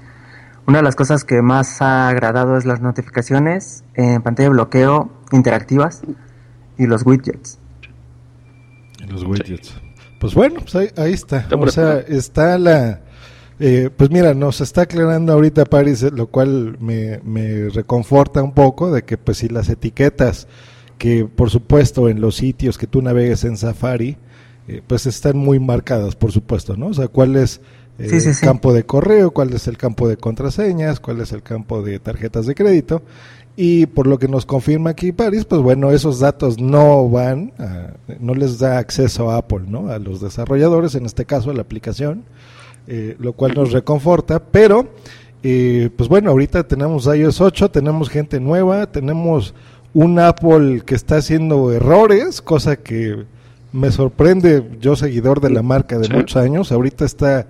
[0.66, 5.10] Una de las cosas que más ha agradado es las notificaciones en pantalla de bloqueo
[5.32, 6.02] interactivas
[6.78, 7.58] y los widgets
[9.12, 9.74] los widgets.
[10.18, 11.46] Pues bueno, pues ahí, está.
[11.58, 13.00] O sea, está la...
[13.60, 18.90] Eh, pues mira, nos está aclarando ahorita Paris, lo cual me, me reconforta un poco
[18.90, 20.48] de que pues si las etiquetas
[20.98, 24.16] que por supuesto en los sitios que tú navegues en Safari,
[24.68, 26.88] eh, pues están muy marcadas, por supuesto, ¿no?
[26.88, 27.60] O sea, cuál es
[27.98, 31.82] eh, el campo de correo, cuál es el campo de contraseñas, cuál es el campo
[31.82, 33.02] de tarjetas de crédito.
[33.54, 37.52] Y por lo que nos confirma aquí Paris, pues bueno, esos datos no van,
[38.18, 39.88] no les da acceso a Apple, ¿no?
[39.88, 42.24] A los desarrolladores, en este caso a la aplicación,
[42.86, 44.88] eh, lo cual nos reconforta, pero
[45.42, 49.54] eh, pues bueno, ahorita tenemos iOS 8, tenemos gente nueva, tenemos
[49.92, 53.24] un Apple que está haciendo errores, cosa que
[53.72, 57.46] me sorprende, yo seguidor de la marca de muchos años, ahorita está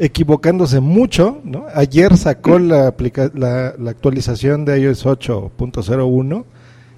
[0.00, 1.40] equivocándose mucho.
[1.44, 1.66] ¿no?
[1.74, 2.94] Ayer sacó la,
[3.34, 6.44] la, la, actualización de iOS 8.01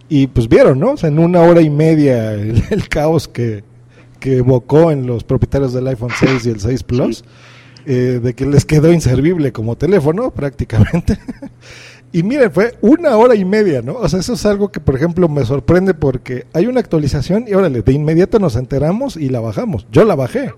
[0.08, 0.94] y pues vieron, ¿no?
[1.02, 3.64] en una hora y media el, caos que,
[4.20, 7.24] que, evocó en los propietarios del iPhone 6 y el 6 Plus,
[7.84, 11.18] eh, de que les quedó inservible como teléfono prácticamente.
[12.12, 13.94] y miren, fue una hora y media, ¿no?
[13.94, 17.54] O sea, eso es algo que, por ejemplo, me sorprende porque hay una actualización y
[17.54, 19.88] órale, de inmediato nos enteramos y la bajamos.
[19.90, 20.52] Yo la bajé.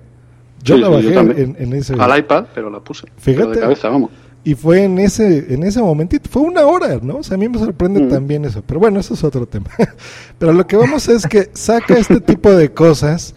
[0.63, 1.95] Yo la bajé en, ese.
[1.99, 3.07] Al iPad, pero la puse.
[3.17, 3.61] Fíjate.
[3.61, 4.11] cabeza, vamos.
[4.45, 7.17] Y fue en ese, en ese momentito, fue una hora, ¿no?
[7.17, 8.09] O sea, a mí me sorprende mm.
[8.11, 8.63] también eso.
[8.67, 9.71] Pero bueno, eso es otro tema.
[10.39, 13.35] pero lo que vamos es que saca este tipo de cosas,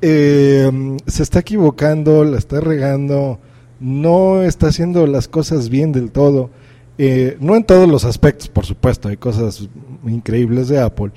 [0.00, 0.70] eh,
[1.06, 3.40] se está equivocando, la está regando,
[3.80, 6.50] no está haciendo las cosas bien del todo.
[6.98, 9.68] Eh, no en todos los aspectos, por supuesto, hay cosas
[10.06, 11.10] increíbles de Apple,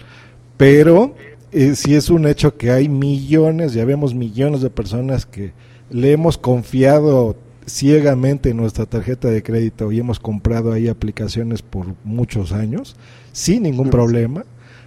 [0.57, 1.13] pero
[1.51, 5.53] eh, sí es un hecho que hay millones, ya vemos millones de personas que
[5.89, 12.51] le hemos confiado ciegamente nuestra tarjeta de crédito y hemos comprado ahí aplicaciones por muchos
[12.51, 12.95] años
[13.33, 14.45] sin ningún problema.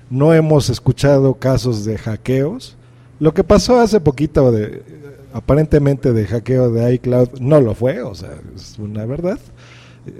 [0.08, 2.76] No hemos escuchado casos de hackeos.
[3.20, 4.82] Lo que pasó hace poquito de
[5.32, 9.38] aparentemente de hackeo de iCloud no lo fue, o sea, es una verdad.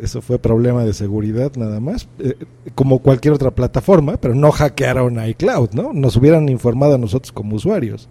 [0.03, 2.35] Eso fue problema de seguridad nada más, eh,
[2.75, 5.93] como cualquier otra plataforma, pero no hackearon iCloud, ¿no?
[5.93, 8.09] Nos hubieran informado a nosotros como usuarios.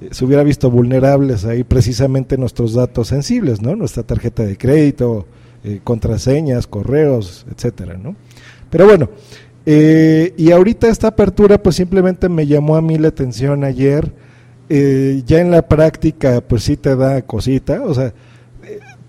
[0.00, 3.76] Eh, se hubiera visto vulnerables ahí precisamente nuestros datos sensibles, ¿no?
[3.76, 5.26] Nuestra tarjeta de crédito,
[5.64, 8.16] eh, contraseñas, correos, etcétera, ¿no?
[8.70, 9.10] Pero bueno,
[9.66, 14.12] y ahorita esta apertura pues simplemente me llamó a mí la atención ayer,
[14.68, 18.12] ya en la práctica pues sí te da cosita, o sea,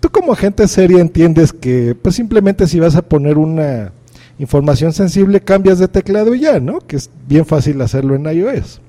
[0.02, 3.92] tú como agente seria entiendes que pues simplemente si vas a poner una
[4.36, 6.80] información sensible cambias de teclado y ya, ¿no?
[6.80, 8.80] Que es bien fácil hacerlo en iOS.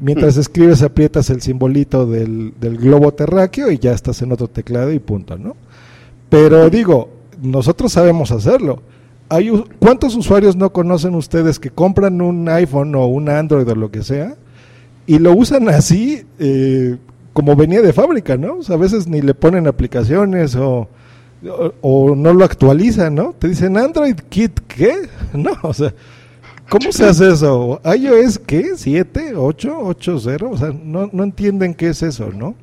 [0.00, 0.40] Mientras mm.
[0.40, 5.38] escribes aprietas el simbolito del, globo terráqueo y ya estás en otro teclado y punto,
[5.38, 5.54] ¿no?
[6.28, 7.10] Pero digo,
[7.40, 8.82] nosotros sabemos hacerlo.
[9.28, 13.92] Hay, ¿Cuántos usuarios no conocen ustedes que compran un iPhone o un Android o lo
[13.92, 14.34] que sea
[15.06, 16.96] y lo usan así eh,
[17.32, 18.56] como venía de fábrica, ¿no?
[18.56, 20.88] O sea, a veces ni le ponen aplicaciones o,
[21.80, 23.34] o, no lo actualizan, ¿no?
[23.38, 25.08] Te dicen Android Kit, ¿qué?
[25.32, 25.94] No, o sea,
[26.68, 27.80] ¿cómo se hace eso?
[27.84, 28.72] iOS, ¿qué?
[28.72, 29.34] ¿7?
[29.34, 29.36] ¿8?
[29.36, 30.50] ¿8.0?
[30.50, 32.54] O sea, no, no entienden qué es eso, ¿no?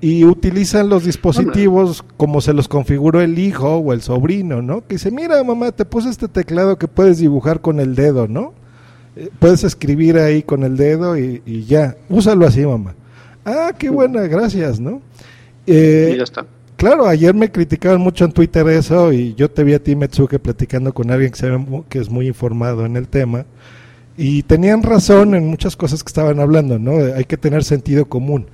[0.00, 4.86] Y utilizan los dispositivos como se los configuró el hijo o el sobrino, ¿no?
[4.86, 8.52] Que dice, mira mamá, te puse este teclado que puedes dibujar con el dedo, ¿no?
[9.16, 12.94] Eh, puedes escribir ahí con el dedo y, y ya, úsalo así mamá.
[13.48, 15.00] Ah, qué buena, gracias, ¿no?
[15.66, 16.46] Eh, y ya está.
[16.76, 20.38] Claro, ayer me criticaban mucho en Twitter eso y yo te vi a ti, Metsuke,
[20.38, 23.46] platicando con alguien que, que es muy informado en el tema
[24.16, 26.92] y tenían razón en muchas cosas que estaban hablando, ¿no?
[27.14, 28.46] Hay que tener sentido común.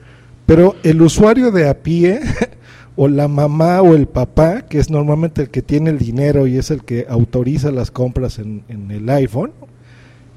[0.47, 2.21] Pero el usuario de a pie,
[2.97, 6.59] o la mamá o el papá, que es normalmente el que tiene el dinero y
[6.59, 9.53] es el que autoriza las compras en, en el iPhone,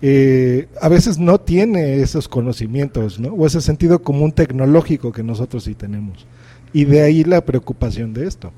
[0.01, 3.29] eh, a veces no tiene esos conocimientos, ¿no?
[3.29, 6.27] O ese sentido común tecnológico que nosotros sí tenemos.
[6.73, 8.51] Y de ahí la preocupación de esto.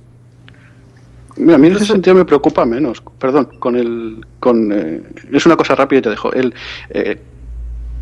[1.38, 3.02] Mira, a mí en ese sentido me preocupa menos.
[3.18, 4.26] Perdón, con el.
[4.40, 6.34] Con, eh, es una cosa rápida y te dejo.
[6.34, 6.54] El,
[6.90, 7.22] eh,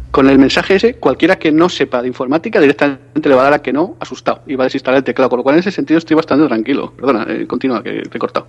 [0.09, 3.53] con el mensaje ese, cualquiera que no sepa de informática directamente le va a dar
[3.53, 5.29] a que no, asustado, y va a desinstalar el teclado.
[5.29, 6.93] Con lo cual, en ese sentido, estoy bastante tranquilo.
[6.93, 8.47] Perdona, continúa, que te he cortado.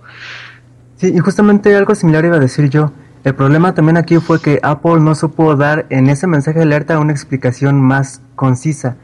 [0.95, 2.91] Sí, y justamente algo similar iba a decir yo.
[3.23, 6.99] El problema también aquí fue que Apple no supo dar en ese mensaje de alerta
[6.99, 8.95] una explicación más concisa.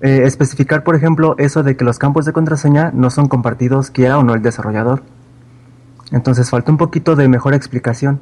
[0.00, 4.18] Eh, especificar, por ejemplo, eso de que los campos de contraseña no son compartidos quiera
[4.18, 5.02] o no el desarrollador.
[6.12, 8.20] Entonces falta un poquito de mejor explicación.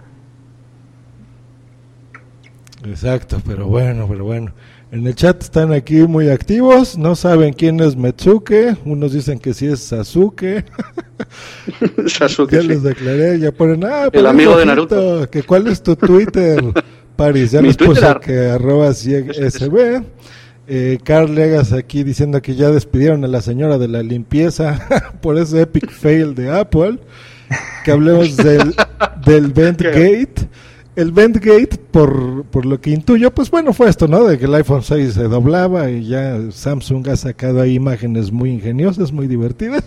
[2.84, 4.52] Exacto, pero bueno, pero bueno.
[4.92, 9.54] En el chat están aquí muy activos, no saben quién es Metsuke, unos dicen que
[9.54, 10.64] sí es Sasuke.
[12.08, 12.56] Sasuke.
[12.56, 15.30] ya les declaré, ya ponen, ah, el amigo de Naruto.
[15.30, 16.60] Que cuál es tu Twitter,
[17.14, 20.02] Paris, ya les puse que arroba SB.
[20.66, 25.38] Eh, Carl Legas aquí diciendo que ya despidieron a la señora de la limpieza por
[25.38, 26.98] ese epic fail de Apple.
[27.84, 28.74] Que hablemos del,
[29.24, 30.48] del Gate
[31.00, 34.24] el Bendgate, por, por lo que intuyo, pues bueno, fue esto, ¿no?
[34.24, 38.50] De que el iPhone 6 se doblaba y ya Samsung ha sacado ahí imágenes muy
[38.50, 39.84] ingeniosas, muy divertidas.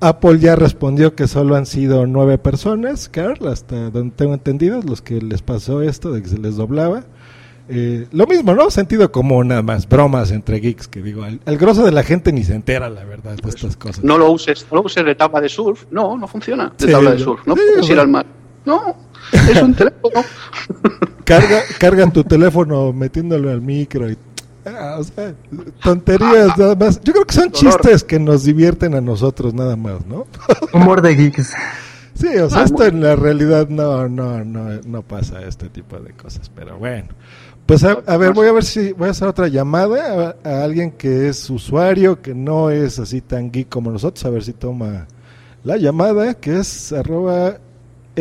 [0.00, 5.02] Apple ya respondió que solo han sido nueve personas, Carl, hasta donde tengo entendido, los
[5.02, 7.04] que les pasó esto de que se les doblaba.
[7.68, 8.70] Eh, lo mismo, ¿no?
[8.70, 12.32] Sentido como nada más, bromas entre geeks, que digo, el, el, grosso de la gente
[12.32, 14.02] ni se entera, la verdad, de estas cosas.
[14.02, 17.10] No lo uses, no lo uses de tabla de surf, no, no funciona de tabla
[17.10, 18.24] de surf, no puedes ir al mar.
[18.64, 18.96] No,
[19.50, 20.24] es un teléfono.
[21.24, 24.16] Carga, cargan tu teléfono metiéndolo al micro y
[24.66, 25.34] ah, o sea,
[25.82, 27.00] tonterías nada más.
[27.02, 30.26] Yo creo que son chistes que nos divierten a nosotros nada más, ¿no?
[30.72, 31.54] Humor de geeks.
[32.14, 36.12] Sí, o sea, esto en la realidad no, no, no, no pasa este tipo de
[36.12, 37.08] cosas, pero bueno.
[37.64, 40.90] Pues a, ver, voy a ver si voy a hacer otra llamada a, a, alguien
[40.90, 45.06] que es usuario, que no es así tan geek como nosotros, a ver si toma
[45.64, 47.58] la llamada, que es arroba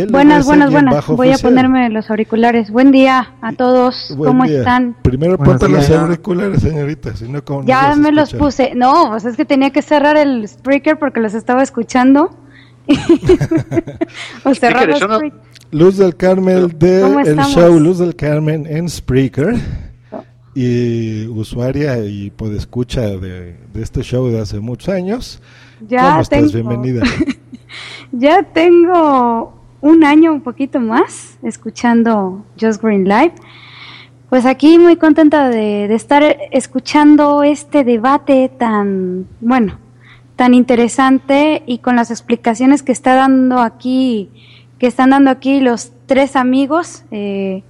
[0.06, 1.08] buenas, buenas, buenas.
[1.08, 2.70] Voy a ponerme los auriculares.
[2.72, 4.16] Buen día a todos.
[4.18, 4.96] ¿Cómo están?
[5.02, 7.16] Primero ponte los auriculares, señorita.
[7.16, 8.74] Si no, ya me los puse.
[8.76, 12.38] No, pues es que tenía que cerrar el speaker porque los estaba escuchando.
[14.46, 15.34] o cerrar el
[15.72, 19.56] Luz del Carmen de el show Luz del Carmen en Spreaker
[20.56, 25.42] y usuaria y podescucha de, de este show de hace muchos años.
[25.88, 26.54] Ya ¿Cómo estás?
[26.54, 27.04] Bienvenida.
[28.12, 33.34] ya tengo un año, un poquito más, escuchando Just Green Live.
[34.30, 39.78] Pues aquí muy contenta de, estar escuchando este debate tan, bueno,
[40.36, 44.30] tan interesante y con las explicaciones que está dando aquí,
[44.80, 47.64] que están dando aquí los tres amigos eh,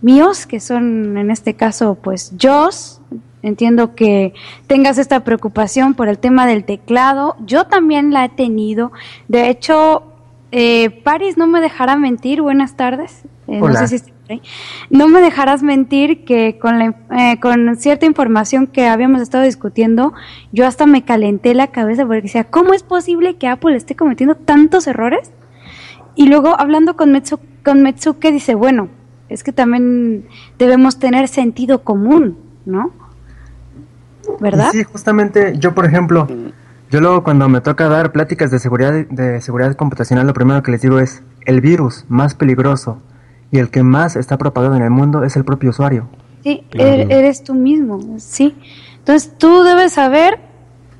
[0.00, 3.02] míos, que son en este caso, pues, Joss,
[3.42, 4.32] entiendo que
[4.66, 7.36] tengas esta preocupación por el tema del teclado.
[7.44, 8.90] Yo también la he tenido.
[9.28, 10.13] De hecho,
[10.56, 12.40] eh, Paris no me dejará mentir.
[12.40, 13.22] Buenas tardes.
[13.48, 14.40] Eh, no sé si está ahí.
[14.88, 20.14] No me dejarás mentir que con, la, eh, con cierta información que habíamos estado discutiendo,
[20.52, 24.36] yo hasta me calenté la cabeza porque decía, ¿cómo es posible que Apple esté cometiendo
[24.36, 25.32] tantos errores?
[26.14, 28.90] Y luego hablando con, Metsu, con Metsuke dice, bueno,
[29.28, 32.92] es que también debemos tener sentido común, ¿no?
[34.38, 34.70] ¿Verdad?
[34.70, 36.28] Sí, justamente yo, por ejemplo,
[36.94, 40.70] yo luego cuando me toca dar pláticas de seguridad de seguridad computacional, lo primero que
[40.70, 43.02] les digo es el virus más peligroso
[43.50, 46.06] y el que más está propagado en el mundo es el propio usuario.
[46.44, 47.10] Sí, claro.
[47.10, 48.54] eres tú mismo, sí.
[48.98, 50.38] Entonces tú debes saber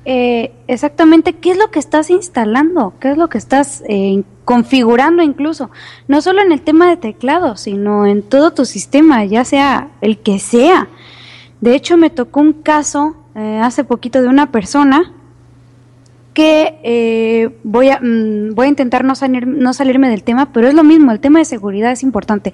[0.03, 5.23] eh, exactamente qué es lo que estás instalando, qué es lo que estás eh, configurando
[5.23, 5.69] incluso,
[6.09, 10.17] no solo en el tema de teclado, sino en todo tu sistema, ya sea el
[10.17, 10.89] que sea.
[11.61, 15.14] De hecho, me tocó un caso eh, hace poquito de una persona
[16.35, 20.67] que eh, voy, a, mmm, voy a intentar no, salir, no salirme del tema, pero
[20.67, 22.53] es lo mismo, el tema de seguridad es importante.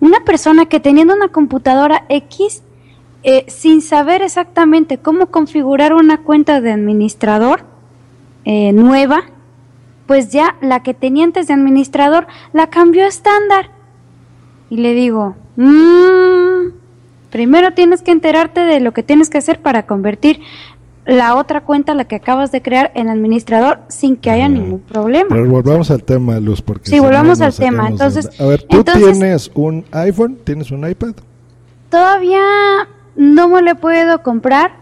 [0.00, 2.62] Una persona que teniendo una computadora X,
[3.24, 7.64] eh, sin saber exactamente cómo configurar una cuenta de administrador
[8.44, 9.24] eh, nueva,
[10.06, 13.72] pues ya la que tenía antes de administrador la cambió a estándar.
[14.70, 16.70] Y le digo, mmm,
[17.30, 20.40] primero tienes que enterarte de lo que tienes que hacer para convertir
[21.08, 25.28] la otra cuenta, la que acabas de crear, en administrador sin que haya ningún problema.
[25.30, 26.90] Pero volvamos al tema, Luz, porque...
[26.90, 27.88] Sí, volvamos al tema.
[27.88, 28.44] Entonces, de...
[28.44, 30.38] A ver, ¿tú entonces, tienes un iPhone?
[30.44, 31.14] ¿Tienes un iPad?
[31.88, 32.42] Todavía
[33.16, 34.72] no me lo puedo comprar.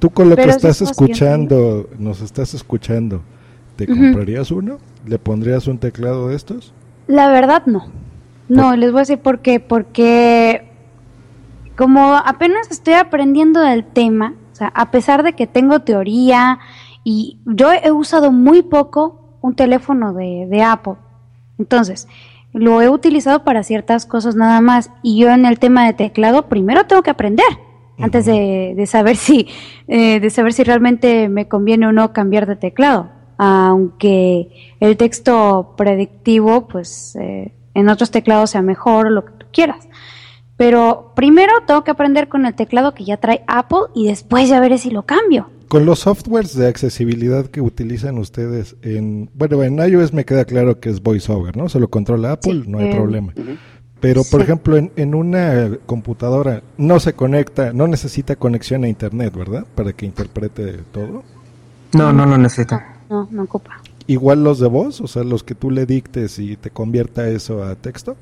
[0.00, 3.22] Tú con lo que estás escuchando, nos estás escuchando,
[3.76, 4.12] ¿te uh -huh.
[4.12, 4.78] comprarías uno?
[5.06, 6.74] ¿Le pondrías un teclado de estos?
[7.06, 7.86] La verdad no.
[8.48, 8.78] No, ¿Por?
[8.78, 9.60] les voy a decir por qué.
[9.60, 10.68] Porque
[11.76, 16.60] como apenas estoy aprendiendo del tema, o sea, a pesar de que tengo teoría
[17.02, 20.94] y yo he usado muy poco un teléfono de, de Apple.
[21.58, 22.06] Entonces,
[22.52, 24.92] lo he utilizado para ciertas cosas nada más.
[25.02, 27.44] Y yo en el tema de teclado, primero tengo que aprender.
[27.98, 29.48] Antes de, de, saber si
[29.88, 33.10] eh, de saber si realmente me conviene o no cambiar de teclado.
[33.38, 39.46] Aunque el texto predictivo, pues eh, en otros teclados sea mejor o lo que tú
[39.52, 39.88] quieras.
[40.56, 44.60] Pero primero tengo que aprender con el teclado que ya trae Apple y después ya
[44.60, 45.50] veré si lo cambio.
[45.68, 50.78] Con los softwares de accesibilidad que utilizan ustedes en, bueno, en iOS me queda claro
[50.78, 51.68] que es VoiceOver, ¿no?
[51.68, 53.32] Se lo controla Apple, sí, no hay eh, problema.
[53.36, 53.58] Uh -huh.
[54.00, 54.44] Pero, por sí.
[54.44, 59.66] ejemplo, en, en, una computadora no se conecta, no necesita conexión a Internet, ¿verdad?
[59.74, 61.22] Para que interprete todo.
[61.94, 62.98] No, no lo necesita.
[63.08, 63.80] No, no ocupa.
[64.06, 67.64] Igual los de voz, o sea, los que tú le dictes y te convierta eso
[67.64, 68.16] a texto.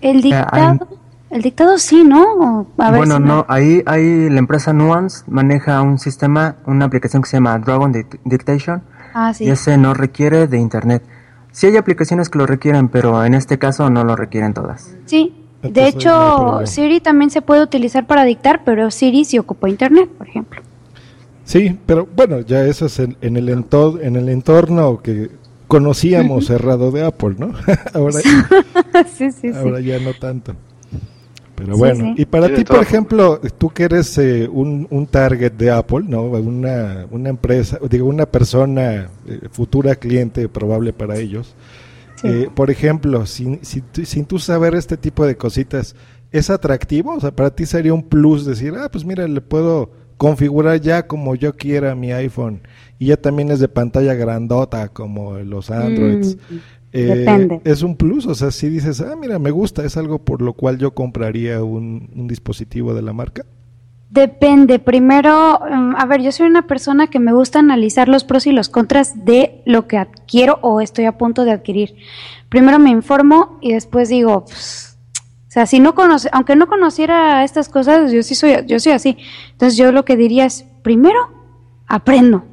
[0.00, 0.88] El dictado.
[1.32, 2.66] El dictado sí, ¿no?
[2.76, 3.44] A ver bueno, si no, me...
[3.48, 7.90] ahí, ahí la empresa Nuance maneja un sistema, una aplicación que se llama Dragon
[8.24, 8.82] Dictation.
[9.14, 9.44] Ah, sí.
[9.44, 11.02] Y ese no requiere de internet.
[11.50, 14.94] Sí hay aplicaciones que lo requieren, pero en este caso no lo requieren todas.
[15.06, 20.10] Sí, de hecho Siri también se puede utilizar para dictar, pero Siri sí ocupa internet,
[20.10, 20.60] por ejemplo.
[21.44, 25.30] Sí, pero bueno, ya eso es en, en el, entorno, en el entorno que
[25.66, 27.52] conocíamos cerrado de Apple, ¿no?
[27.94, 28.20] ahora
[29.14, 29.84] sí, sí, ahora sí.
[29.84, 30.54] ya no tanto.
[31.54, 32.22] Pero bueno, sí, sí.
[32.22, 36.04] y para sí, ti, por ejemplo, tú que eres eh, un, un, target de Apple,
[36.08, 36.22] ¿no?
[36.22, 41.54] Una, una empresa, digo, una persona eh, futura cliente probable para ellos.
[42.24, 45.96] Eh, por ejemplo, sin, sin, sin, tú saber este tipo de cositas,
[46.30, 47.14] ¿es atractivo?
[47.14, 51.08] O sea, para ti sería un plus decir, ah, pues mira, le puedo configurar ya
[51.08, 52.60] como yo quiera mi iPhone
[53.00, 56.36] y ya también es de pantalla grandota como los Androids.
[56.48, 56.56] Mm.
[56.92, 57.60] Eh, Depende.
[57.64, 60.52] Es un plus, o sea, si dices, ah, mira, me gusta, es algo por lo
[60.52, 63.44] cual yo compraría un, un dispositivo de la marca.
[64.12, 64.78] Depende.
[64.78, 68.52] Primero, um, a ver, yo soy una persona que me gusta analizar los pros y
[68.52, 71.96] los contras de lo que adquiero o estoy a punto de adquirir.
[72.50, 74.98] Primero me informo y después digo, pues,
[75.48, 78.92] o sea, si no conoce, aunque no conociera estas cosas, yo sí soy, yo soy
[78.92, 79.16] así.
[79.52, 81.18] Entonces yo lo que diría es, primero
[81.86, 82.44] aprendo,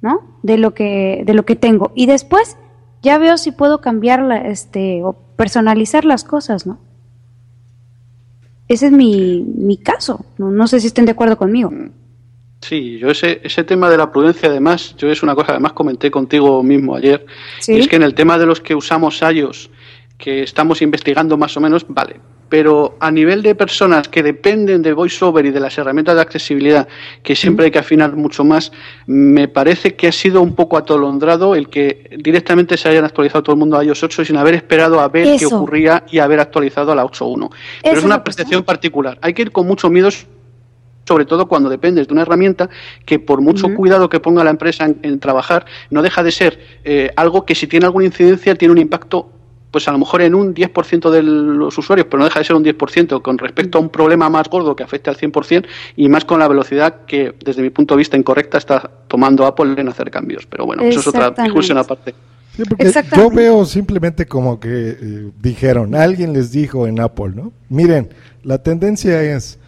[0.00, 0.40] ¿no?
[0.42, 2.56] De lo que, de lo que tengo y después
[3.06, 6.80] ya veo si puedo cambiarla, este, o personalizar las cosas, ¿no?
[8.66, 10.26] Ese es mi, mi caso.
[10.38, 11.70] No, no sé si estén de acuerdo conmigo.
[12.62, 16.10] Sí, yo ese, ese tema de la prudencia, además, yo es una cosa, además comenté
[16.10, 17.24] contigo mismo ayer,
[17.60, 17.76] ¿Sí?
[17.76, 19.70] es que en el tema de los que usamos iOS,
[20.18, 24.92] que estamos investigando más o menos, vale, pero a nivel de personas que dependen de
[24.92, 26.88] VoiceOver y de las herramientas de accesibilidad,
[27.22, 28.72] que siempre hay que afinar mucho más,
[29.06, 33.54] me parece que ha sido un poco atolondrado el que directamente se hayan actualizado todo
[33.54, 35.38] el mundo a iOS 8 sin haber esperado a ver Eso.
[35.38, 37.50] qué ocurría y haber actualizado a la 8.1.
[37.82, 39.18] Pero es una percepción particular.
[39.22, 40.10] Hay que ir con mucho miedo
[41.06, 42.68] sobre todo cuando dependes de una herramienta
[43.04, 47.12] que por mucho cuidado que ponga la empresa en, trabajar, no deja de ser eh,
[47.14, 49.30] algo que si tiene alguna incidencia tiene un impacto
[49.70, 52.56] pues a lo mejor en un 10% de los usuarios, pero no deja de ser
[52.56, 56.24] un 10% con respecto a un problema más gordo que afecte al 100% y más
[56.24, 60.10] con la velocidad que, desde mi punto de vista incorrecta, está tomando Apple en hacer
[60.10, 60.46] cambios.
[60.46, 62.14] Pero bueno, eso es otra discusión aparte.
[63.16, 67.52] yo veo simplemente como que eh, dijeron, alguien les dijo en Apple, ¿no?
[67.68, 68.08] Miren,
[68.44, 69.58] la tendencia es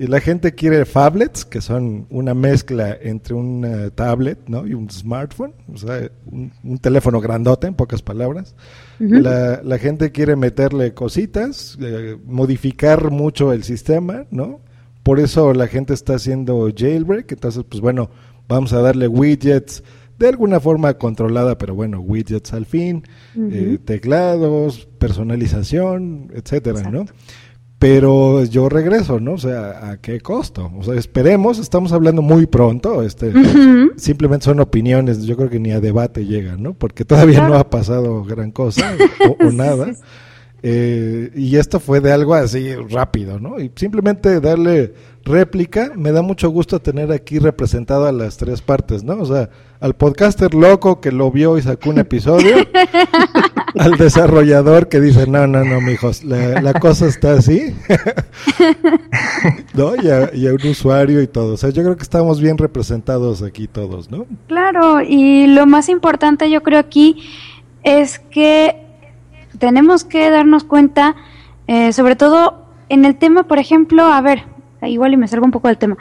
[0.00, 4.66] y la gente quiere phablets, que son una mezcla entre un eh, tablet ¿no?
[4.66, 8.54] y un smartphone, o sea, un, teléfono grandote, en pocas palabras.
[8.98, 14.62] la, la, gente quiere meterle cositas, eh, modificar mucho el sistema, ¿no?
[15.02, 18.08] Por eso la gente está haciendo jailbreak, entonces, pues bueno,
[18.48, 19.82] vamos a darle widgets
[20.18, 23.04] de alguna forma controlada, pero bueno, widgets al fin,
[23.36, 27.04] eh, teclados, personalización, etcétera, ¿no?
[27.80, 29.32] Pero yo regreso, ¿no?
[29.32, 30.70] O sea, ¿a qué costo?
[30.78, 33.32] O sea, esperemos, estamos hablando muy pronto, este,
[33.96, 36.74] simplemente son opiniones, yo creo que ni a debate llegan, ¿no?
[36.74, 38.94] Porque todavía no ha pasado gran cosa
[39.40, 39.94] o, nada.
[40.62, 43.58] Eh, y esto fue de algo así rápido, ¿no?
[43.58, 44.92] Y simplemente darle
[45.24, 49.14] réplica, me da mucho gusto tener aquí representado a las tres partes, ¿no?
[49.14, 49.50] O sea,
[49.80, 52.56] al podcaster loco que lo vio y sacó un episodio,
[53.78, 57.74] al desarrollador que dice, no, no, no, mijos, la, la cosa está así,
[59.74, 59.94] ¿no?
[59.96, 61.54] Y a, y a, un usuario y todo.
[61.54, 64.26] O sea, yo creo que estamos bien representados aquí todos, ¿no?
[64.48, 67.22] Claro, y lo más importante yo creo aquí
[67.82, 68.86] es que
[69.58, 71.16] tenemos que darnos cuenta,
[71.66, 74.44] eh, sobre todo en el tema, por ejemplo, a ver,
[74.88, 75.96] igual y me salgo un poco del tema.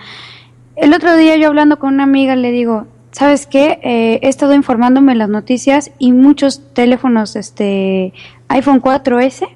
[0.76, 3.80] El otro día yo hablando con una amiga le digo, ¿sabes qué?
[3.84, 8.14] Eh, he estado informándome en las noticias y muchos teléfonos, este,
[8.48, 9.48] iPhone 4S,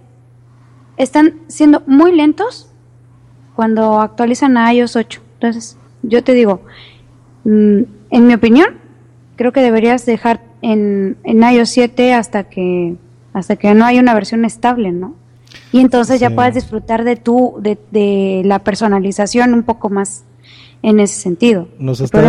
[0.97, 2.69] están siendo muy lentos
[3.55, 5.21] cuando actualizan a iOS 8.
[5.35, 6.61] Entonces, yo te digo,
[7.45, 8.75] mm, en mi opinión,
[9.35, 12.95] creo que deberías dejar en, en iOS 7 hasta que
[13.33, 15.15] hasta que no haya una versión estable, ¿no?
[15.73, 20.23] Y entonces ya puedas disfrutar de tu, de, de, la personalización un poco más
[20.83, 21.67] en ese sentido.
[21.79, 22.21] Nos está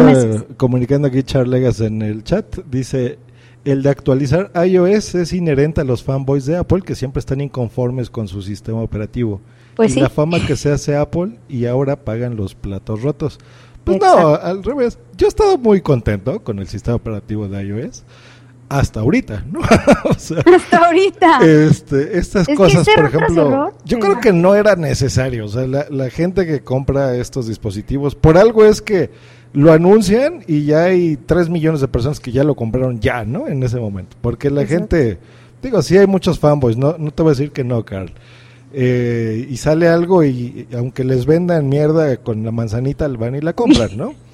[0.57, 3.19] comunicando aquí Charlegas en el chat, dice,
[3.65, 8.11] el de actualizar iOS es inherente a los fanboys de Apple que siempre están inconformes
[8.11, 9.41] con su sistema operativo.
[9.77, 13.39] Pues y la fama que se hace Apple y ahora pagan los platos rotos.
[13.85, 14.99] Pues no, al revés.
[15.17, 18.05] Yo he estado muy contento con el sistema operativo de iOS
[18.79, 19.61] hasta ahorita, ¿no?
[20.05, 21.39] hasta ahorita.
[21.45, 25.45] Este, estas cosas, por ejemplo, yo creo que no era necesario.
[25.45, 29.11] O sea, la, gente que compra estos dispositivos, por algo es que
[29.53, 33.47] lo anuncian y ya hay 3 millones de personas que ya lo compraron ya, ¿no?
[33.47, 34.17] En ese momento.
[34.21, 35.19] Porque la gente,
[35.63, 38.13] digo, sí hay muchos fanboys, no, no te voy a decir que no, Carl.
[38.73, 43.53] Eh, y sale algo y, aunque les vendan mierda con la manzanita, van y la
[43.53, 44.15] compran, ¿no?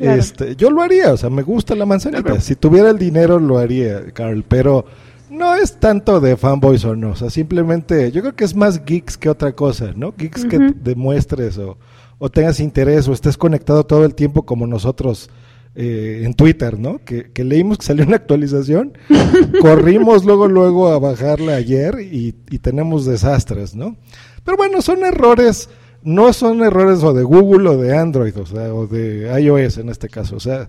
[0.00, 2.40] Este, yo lo haría, o sea, me gusta la manzanita.
[2.40, 4.86] Si tuviera el dinero lo haría, Carl, pero
[5.30, 8.84] no es tanto de fanboys o no, o sea, simplemente yo creo que es más
[8.84, 10.12] geeks que otra cosa, ¿no?
[10.16, 11.78] Geeks que demuestres o,
[12.18, 15.30] o, tengas interés o estés conectado todo el tiempo como nosotros
[15.76, 16.98] eh, en Twitter, ¿no?
[17.04, 18.98] Que, que, leímos que salió una actualización,
[19.60, 23.96] corrimos luego luego a bajarla ayer y, y tenemos desastres, ¿no?
[24.44, 25.68] Pero bueno, son errores
[26.02, 29.88] no son errores o de Google o de Android, o sea, o de iOS en
[29.88, 30.36] este caso.
[30.36, 30.68] O sea,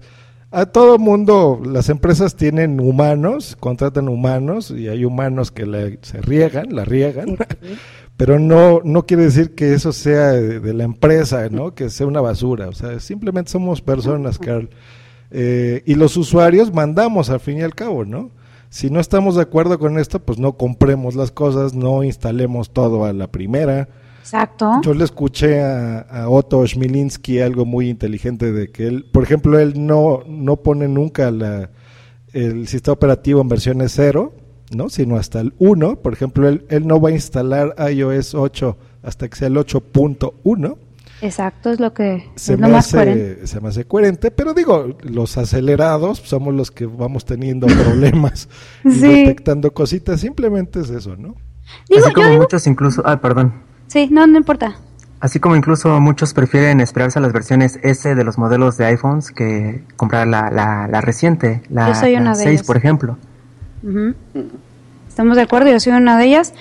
[0.52, 6.76] a todo mundo, las empresas tienen humanos, contratan humanos y hay humanos que se riegan,
[6.76, 7.38] la riegan,
[8.18, 11.74] pero no, no quiere decir que eso sea de, la empresa, ¿no?
[11.74, 12.68] Que sea una basura.
[12.68, 14.70] O sea, simplemente somos personas, Carl.
[15.32, 18.32] Eh, y los usuarios mandamos al fin y al cabo, ¿no?
[18.70, 23.06] Si no estamos de acuerdo con esto, pues no compremos las cosas, no instalemos todo
[23.06, 23.88] a la primera
[24.22, 24.82] Exacto.
[24.84, 29.74] Yo le escuché a, Otto Schmilinski algo muy inteligente de que él, por ejemplo, él
[29.76, 31.72] no, no pone nunca la,
[32.34, 34.34] el sistema operativo en versiones 0,
[34.76, 34.90] ¿no?
[34.90, 35.98] sino hasta el 1.
[35.98, 40.78] Por ejemplo, él, él no va a instalar iOS 8 hasta que sea el 8.1.
[41.22, 43.48] Exacto, es lo que se es me más hace, coherente.
[43.48, 48.50] Se me hace coherente, pero digo, los acelerados somos los que vamos teniendo problemas
[48.84, 51.36] y detectando cositas, simplemente es eso, ¿no?
[51.96, 53.71] Así como muchos incluso, ah, perdón.
[53.92, 54.78] Sí, no, no importa.
[55.20, 59.32] Así como incluso muchos prefieren esperarse a las versiones S de los modelos de iPhones
[59.32, 63.18] que comprar la, la, reciente, la, yo soy una 6, por ejemplo.
[65.10, 66.54] Estamos de acuerdo, yo soy una de ellas.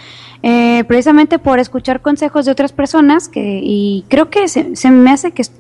[0.42, 5.12] Eh, precisamente por escuchar consejos de otras personas que y creo que se, se me
[5.12, 5.52] hace que es,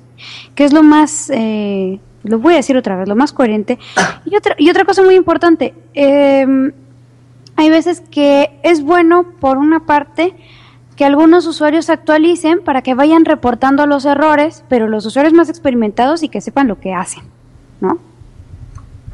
[0.56, 3.78] que es lo más eh, lo voy a decir otra vez lo más coherente
[4.24, 6.72] y otra y otra cosa muy importante eh,
[7.56, 10.34] hay veces que es bueno por una parte
[11.00, 16.22] que algunos usuarios actualicen para que vayan reportando los errores, pero los usuarios más experimentados
[16.22, 17.22] y que sepan lo que hacen,
[17.80, 17.98] ¿no?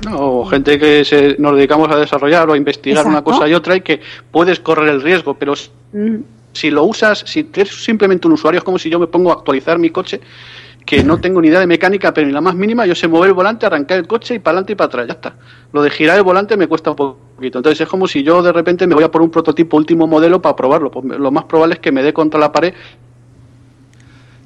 [0.05, 3.55] No, o gente que se, nos dedicamos a desarrollar o a investigar una cosa y
[3.55, 4.01] otra y que
[4.33, 5.55] puedes correr el riesgo, pero
[5.93, 6.17] Mm,
[6.53, 9.35] si lo usas, si eres simplemente un usuario, es como si yo me pongo a
[9.35, 10.21] actualizar mi coche,
[10.87, 13.29] que no tengo ni idea de mecánica, pero ni la más mínima, yo sé mover
[13.29, 15.35] el volante, arrancar el coche y para adelante y para atrás, ya está.
[15.73, 17.59] Lo de girar el volante me cuesta un poquito.
[17.59, 20.41] Entonces es como si yo de repente me voy a por un prototipo último modelo
[20.41, 20.91] para probarlo.
[20.93, 22.73] Pues lo más probable es que me dé contra la pared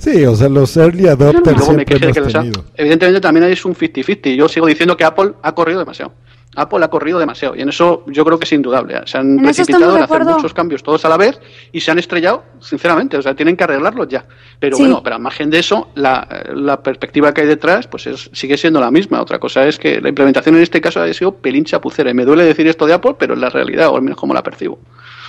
[0.01, 2.53] Sí, o sea, los early adopters luego me siempre que.
[2.75, 4.35] Evidentemente también es un 50-50.
[4.35, 6.15] Yo sigo diciendo que Apple ha corrido demasiado.
[6.57, 9.01] Apple ha corrido demasiado y en eso yo creo que es indudable.
[9.07, 11.39] Se han En precipitado en hacer muchos cambios todos a la vez
[11.71, 13.17] y se han estrellado, sinceramente.
[13.17, 14.25] O sea, tienen que arreglarlos ya.
[14.59, 14.83] Pero Sí.
[14.83, 18.57] bueno, pero al margen de eso, la, la perspectiva que hay detrás pues es, sigue
[18.57, 19.21] siendo la misma.
[19.23, 22.11] Otra cosa es que la implementación en este caso ha sido pelín chapucera.
[22.11, 24.35] Y me duele decir esto de Apple, pero es la realidad, o al menos como
[24.35, 24.81] la percibo.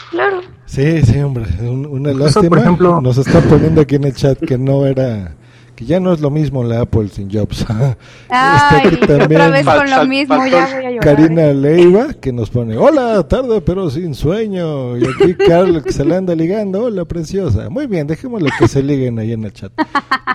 [0.10, 0.42] Claro.
[0.66, 2.50] Sí, sí, hombre, un- una Eso, lástima.
[2.50, 5.36] por ejemplo- Nos están poniendo aquí en el chat que no era,
[5.82, 7.66] que ya no es lo mismo la Apple sin Jobs.
[8.30, 11.00] Ay, Este, otra también vez con lo mismo, ya voy a llorar.
[11.00, 14.96] Karina Leiva que nos pone, hola, tarde pero sin sueño.
[14.98, 17.68] Y aquí Carl que se la anda ligando, hola preciosa.
[17.72, 19.72] Muy bien, dejémosle que se liguen ahí en el chat.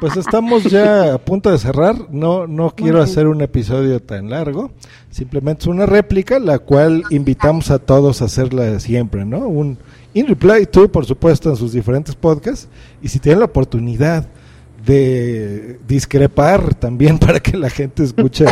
[0.01, 1.94] Pues estamos ya a punto de cerrar.
[2.11, 4.72] No, no quiero hacer un episodio tan largo.
[5.11, 9.47] Simplemente es una réplica, la cual invitamos a todos a hacerla siempre, ¿no?
[9.47, 9.78] Un
[10.12, 12.68] In Reply to, por supuesto, en sus diferentes podcasts.
[13.01, 14.26] Y si tienen la oportunidad
[14.87, 18.47] de discrepar también para que la gente escuche,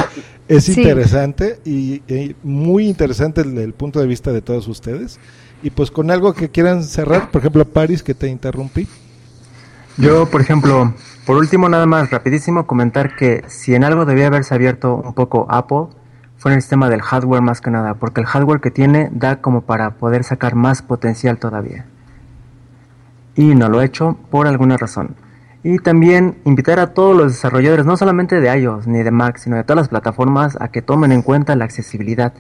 [0.49, 0.83] es Sí.
[0.83, 5.19] interesante y, y muy interesante el, el punto de vista de todos ustedes.
[5.63, 8.87] Y pues con algo que quieran cerrar, por ejemplo, Paris, que te interrumpí.
[9.97, 10.93] Yo, por ejemplo,
[11.25, 15.47] por último, nada más rapidísimo, comentar que si en algo debía haberse abierto un poco
[15.49, 15.87] Apple,
[16.37, 19.41] fue en el sistema del hardware más que nada, porque el hardware que tiene da
[19.41, 21.87] como para poder sacar más potencial todavía.
[23.37, 25.17] Y no lo he hecho por alguna razón.
[25.65, 29.57] Y también invitar a todos los desarrolladores, no solamente de iOS ni de Mac, sino
[29.57, 32.33] de todas las plataformas, a que tomen en cuenta la accesibilidad.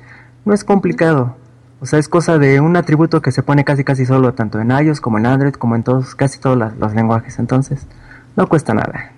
[0.44, 1.34] No es complicado.
[1.80, 4.70] O sea, es cosa de un atributo que se pone casi casi solo, tanto en
[4.70, 7.38] iOS como en Android, como en todos, casi todos las- los lenguajes.
[7.38, 7.86] Entonces,
[8.36, 9.10] no cuesta nada.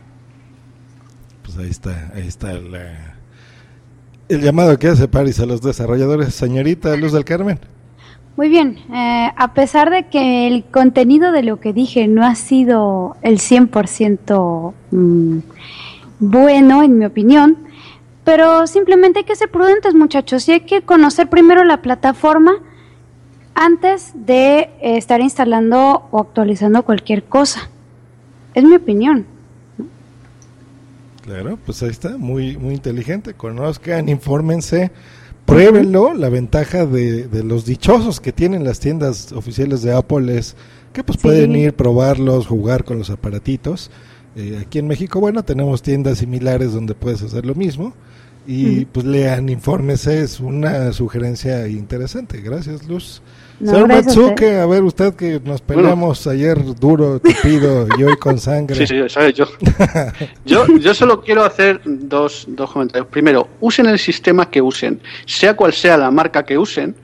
[1.44, 6.34] Pues ahí está, ahí está el llamado que hace Paris a los desarrolladores.
[6.34, 7.58] Señorita Luz del Carmen.
[8.36, 12.34] Muy bien, eh, a pesar de que el contenido de lo que dije no ha
[12.34, 15.38] sido el 100% mm,
[16.18, 17.56] bueno, en mi opinión,
[18.24, 22.52] pero simplemente hay que ser prudentes muchachos y hay que conocer primero la plataforma
[23.54, 27.70] antes de eh, estar instalando o actualizando cualquier cosa.
[28.54, 29.26] Es mi opinión.
[31.22, 33.34] Claro, pues ahí está, muy, muy inteligente.
[33.34, 34.92] Conozcan, infórmense,
[35.46, 36.14] pruébenlo.
[36.14, 40.56] La ventaja de, de los dichosos que tienen las tiendas oficiales de Apple es
[40.92, 41.22] que pues Sí.
[41.22, 43.90] pueden ir, probarlos, jugar con los aparatitos.
[44.36, 47.94] Eh, aquí en México, bueno, tenemos tiendas similares donde puedes hacer lo mismo.
[48.48, 52.40] Y pues lean, infórmese, es una sugerencia interesante.
[52.40, 53.20] Gracias, Luz.
[53.58, 54.60] No, Señor a Matsuke, usted.
[54.60, 58.76] a ver usted que nos peleamos ayer duro, tupido y hoy con sangre.
[58.86, 59.46] Sí, sí, sabes, yo.
[60.44, 60.66] yo.
[60.78, 63.08] Yo solo quiero hacer dos, dos comentarios.
[63.08, 66.94] Primero, usen el sistema que usen, sea cual sea la marca que usen,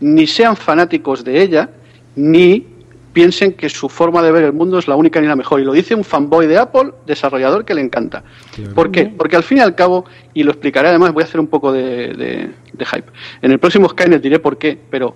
[0.00, 1.68] ni sean fanáticos de ella,
[2.16, 2.66] ni
[3.12, 5.60] piensen que su forma de ver el mundo es la única ni la mejor.
[5.60, 8.22] Y lo dice un fanboy de Apple, desarrollador que le encanta.
[8.54, 8.74] Claro.
[8.74, 9.06] ¿Por qué?
[9.06, 11.72] Porque al fin y al cabo, y lo explicaré además, voy a hacer un poco
[11.72, 13.10] de, de- de hype.
[13.42, 15.12] En el próximo Skynet diré por qué, pero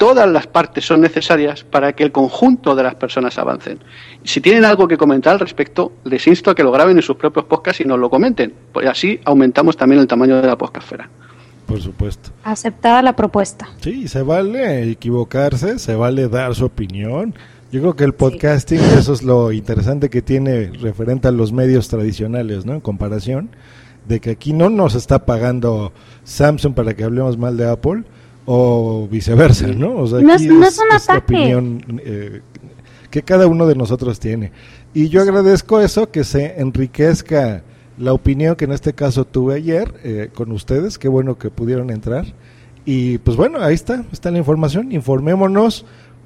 [0.00, 3.80] todas las partes son necesarias para que el conjunto de las personas avancen.
[4.24, 7.16] Si tienen algo que comentar al respecto, les insto a que lo graben en sus
[7.16, 8.54] propios podcasts y nos lo comenten.
[8.72, 11.06] Pues así aumentamos también el tamaño de la podcastfera.
[11.66, 12.30] Por supuesto.
[12.44, 13.68] Aceptada la propuesta.
[13.82, 17.34] Sí, se vale equivocarse, se vale dar su opinión.
[17.70, 21.88] Yo creo que el podcasting, eso es lo interesante que tiene referente a los medios
[21.88, 22.72] tradicionales, ¿no?
[22.72, 23.50] En comparación,
[24.08, 25.92] de que aquí no nos está pagando
[26.24, 28.04] Samsung para que hablemos mal de Apple
[28.46, 29.96] o viceversa, ¿no?
[29.96, 31.18] O sea, No aquí es- no es un la ataque.
[31.36, 32.40] opinión eh,
[33.10, 34.52] que cada uno de nosotros tiene.
[34.94, 37.62] Y yo agradezco eso, que se enriquezca
[37.98, 40.98] la opinión que en este caso tuve ayer eh, con ustedes.
[40.98, 42.24] Qué bueno que pudieron entrar.
[42.86, 44.90] Y pues bueno, ahí está, está la información.
[44.90, 45.84] Informémonos,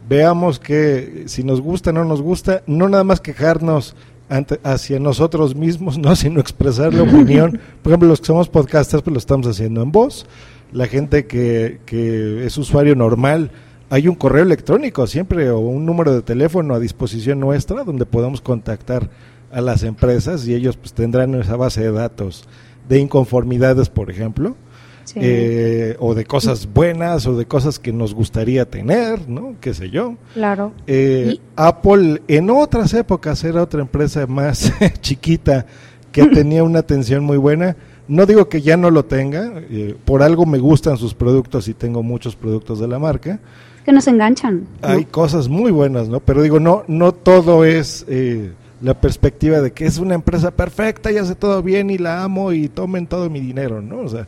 [0.09, 3.97] veamos que si nos gusta, no nos gusta, no nada más quejarnos
[4.29, 7.61] ante, hacia nosotros mismos, no, sino expresar la opinión.
[7.83, 10.27] Por ejemplo, los que somos podcasters, pues lo estamos haciendo en voz.
[10.75, 13.51] La gente que, que es usuario normal,
[13.91, 18.41] hay un correo electrónico siempre o un número de teléfono a disposición nuestra donde podamos
[18.41, 19.09] contactar
[19.53, 22.45] a las empresas y ellos pues tendrán esa base de datos
[22.89, 24.57] de inconformidades, por ejemplo.
[25.05, 25.21] Sí.
[25.23, 29.55] eh, o de cosas buenas o de cosas que nos gustaría tener, ¿no?
[29.61, 30.17] Qué sé yo.
[30.33, 30.73] Claro.
[30.87, 34.73] Eh, Apple en otras épocas era otra empresa más
[35.03, 35.67] chiquita
[36.11, 37.77] que tenía una atención muy buena.
[38.07, 41.75] No digo que ya no lo tenga, eh, por algo me gustan sus productos y
[41.75, 43.41] tengo muchos productos de la marca.
[43.85, 44.67] Que nos enganchan.
[44.83, 44.89] ¿no?
[44.89, 46.21] Hay cosas muy buenas, ¿no?
[46.21, 48.53] Pero digo, no, no todo es eh,
[48.83, 52.53] la perspectiva de que es una empresa perfecta y hace todo bien y la amo
[52.53, 54.01] y tomen todo mi dinero, ¿no?
[54.01, 54.27] O sea,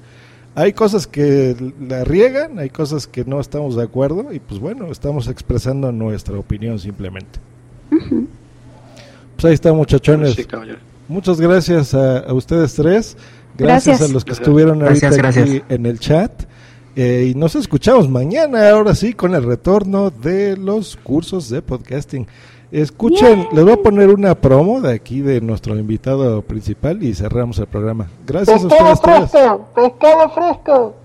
[0.55, 1.55] hay cosas que
[1.87, 6.39] la riegan, hay cosas que no estamos de acuerdo y pues bueno, estamos expresando nuestra
[6.39, 7.39] opinión simplemente.
[7.91, 10.35] Pues ahí está, muchachones.
[10.35, 10.79] Sí, caballero.
[11.09, 13.19] Muchas gracias a, a ustedes tres.
[13.59, 14.11] Gracias, Gracias.
[14.11, 15.63] a los que estuvieron ahorita Gracias, aquí gracias.
[15.71, 16.31] en el chat.
[16.95, 22.27] Eh, y nos escuchamos mañana, ahora sí, con el retorno de los cursos de podcasting.
[22.73, 27.59] Escuchen, les voy a poner una promo de aquí de nuestro invitado principal y cerramos
[27.59, 28.09] el programa.
[28.27, 29.31] Gracias a ustedes tres.
[29.75, 30.97] pescado fresco.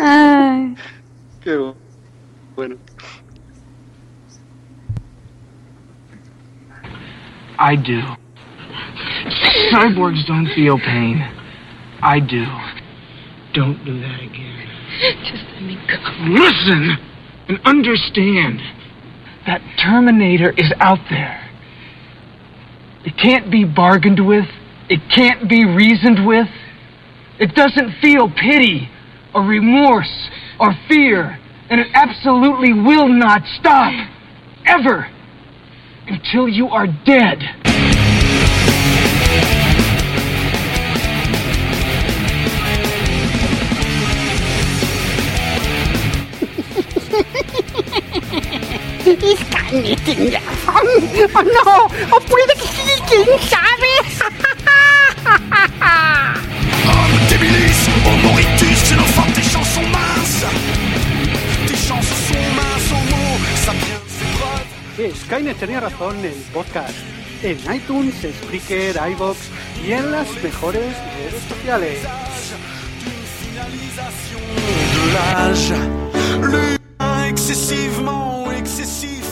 [0.00, 0.74] Ay,
[1.40, 1.74] Qué bu-
[2.56, 2.76] bueno.
[7.60, 8.16] I do.
[9.72, 11.20] Cyborgs don't feel pain.
[12.02, 12.44] I do.
[13.54, 14.68] Don't do that again.
[15.24, 15.96] Just let me go.
[16.28, 16.96] Listen
[17.48, 18.60] and understand
[19.46, 21.44] that Terminator is out there.
[23.04, 24.44] It can't be bargained with.
[24.88, 26.48] It can't be reasoned with.
[27.38, 28.88] It doesn't feel pity
[29.34, 30.28] or remorse
[30.60, 31.38] or fear.
[31.70, 33.92] And it absolutely will not stop.
[34.66, 35.08] Ever.
[36.06, 37.38] Until you are dead.
[49.20, 50.86] Skynet tiene razón.
[51.34, 53.90] Oh no, o puede que sí, quién sabe.
[56.86, 60.44] Homme débilis, homo rictus, c'est l'enfant tes chansons minces.
[61.66, 62.88] Tes chansons sont minces
[63.72, 64.66] vient ses preuves.
[64.96, 66.94] Sí, Skynet tenía razón en el podcast.
[67.42, 69.38] En iTunes, Spreaker, iBox
[69.86, 71.98] y en las mejores redes sociales.
[74.94, 75.74] De l'âge,
[77.28, 79.24] l'humain excessivement excessif.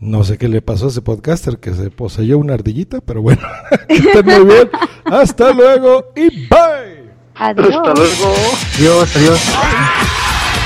[0.00, 3.40] No sé qué le pasó a ese podcaster que se poseyó una ardillita, pero bueno,
[3.88, 4.70] que estén muy bien.
[5.04, 7.10] Hasta luego y bye.
[7.34, 7.68] adiós.
[7.68, 8.34] Hasta luego.
[8.76, 9.40] Adiós, adiós.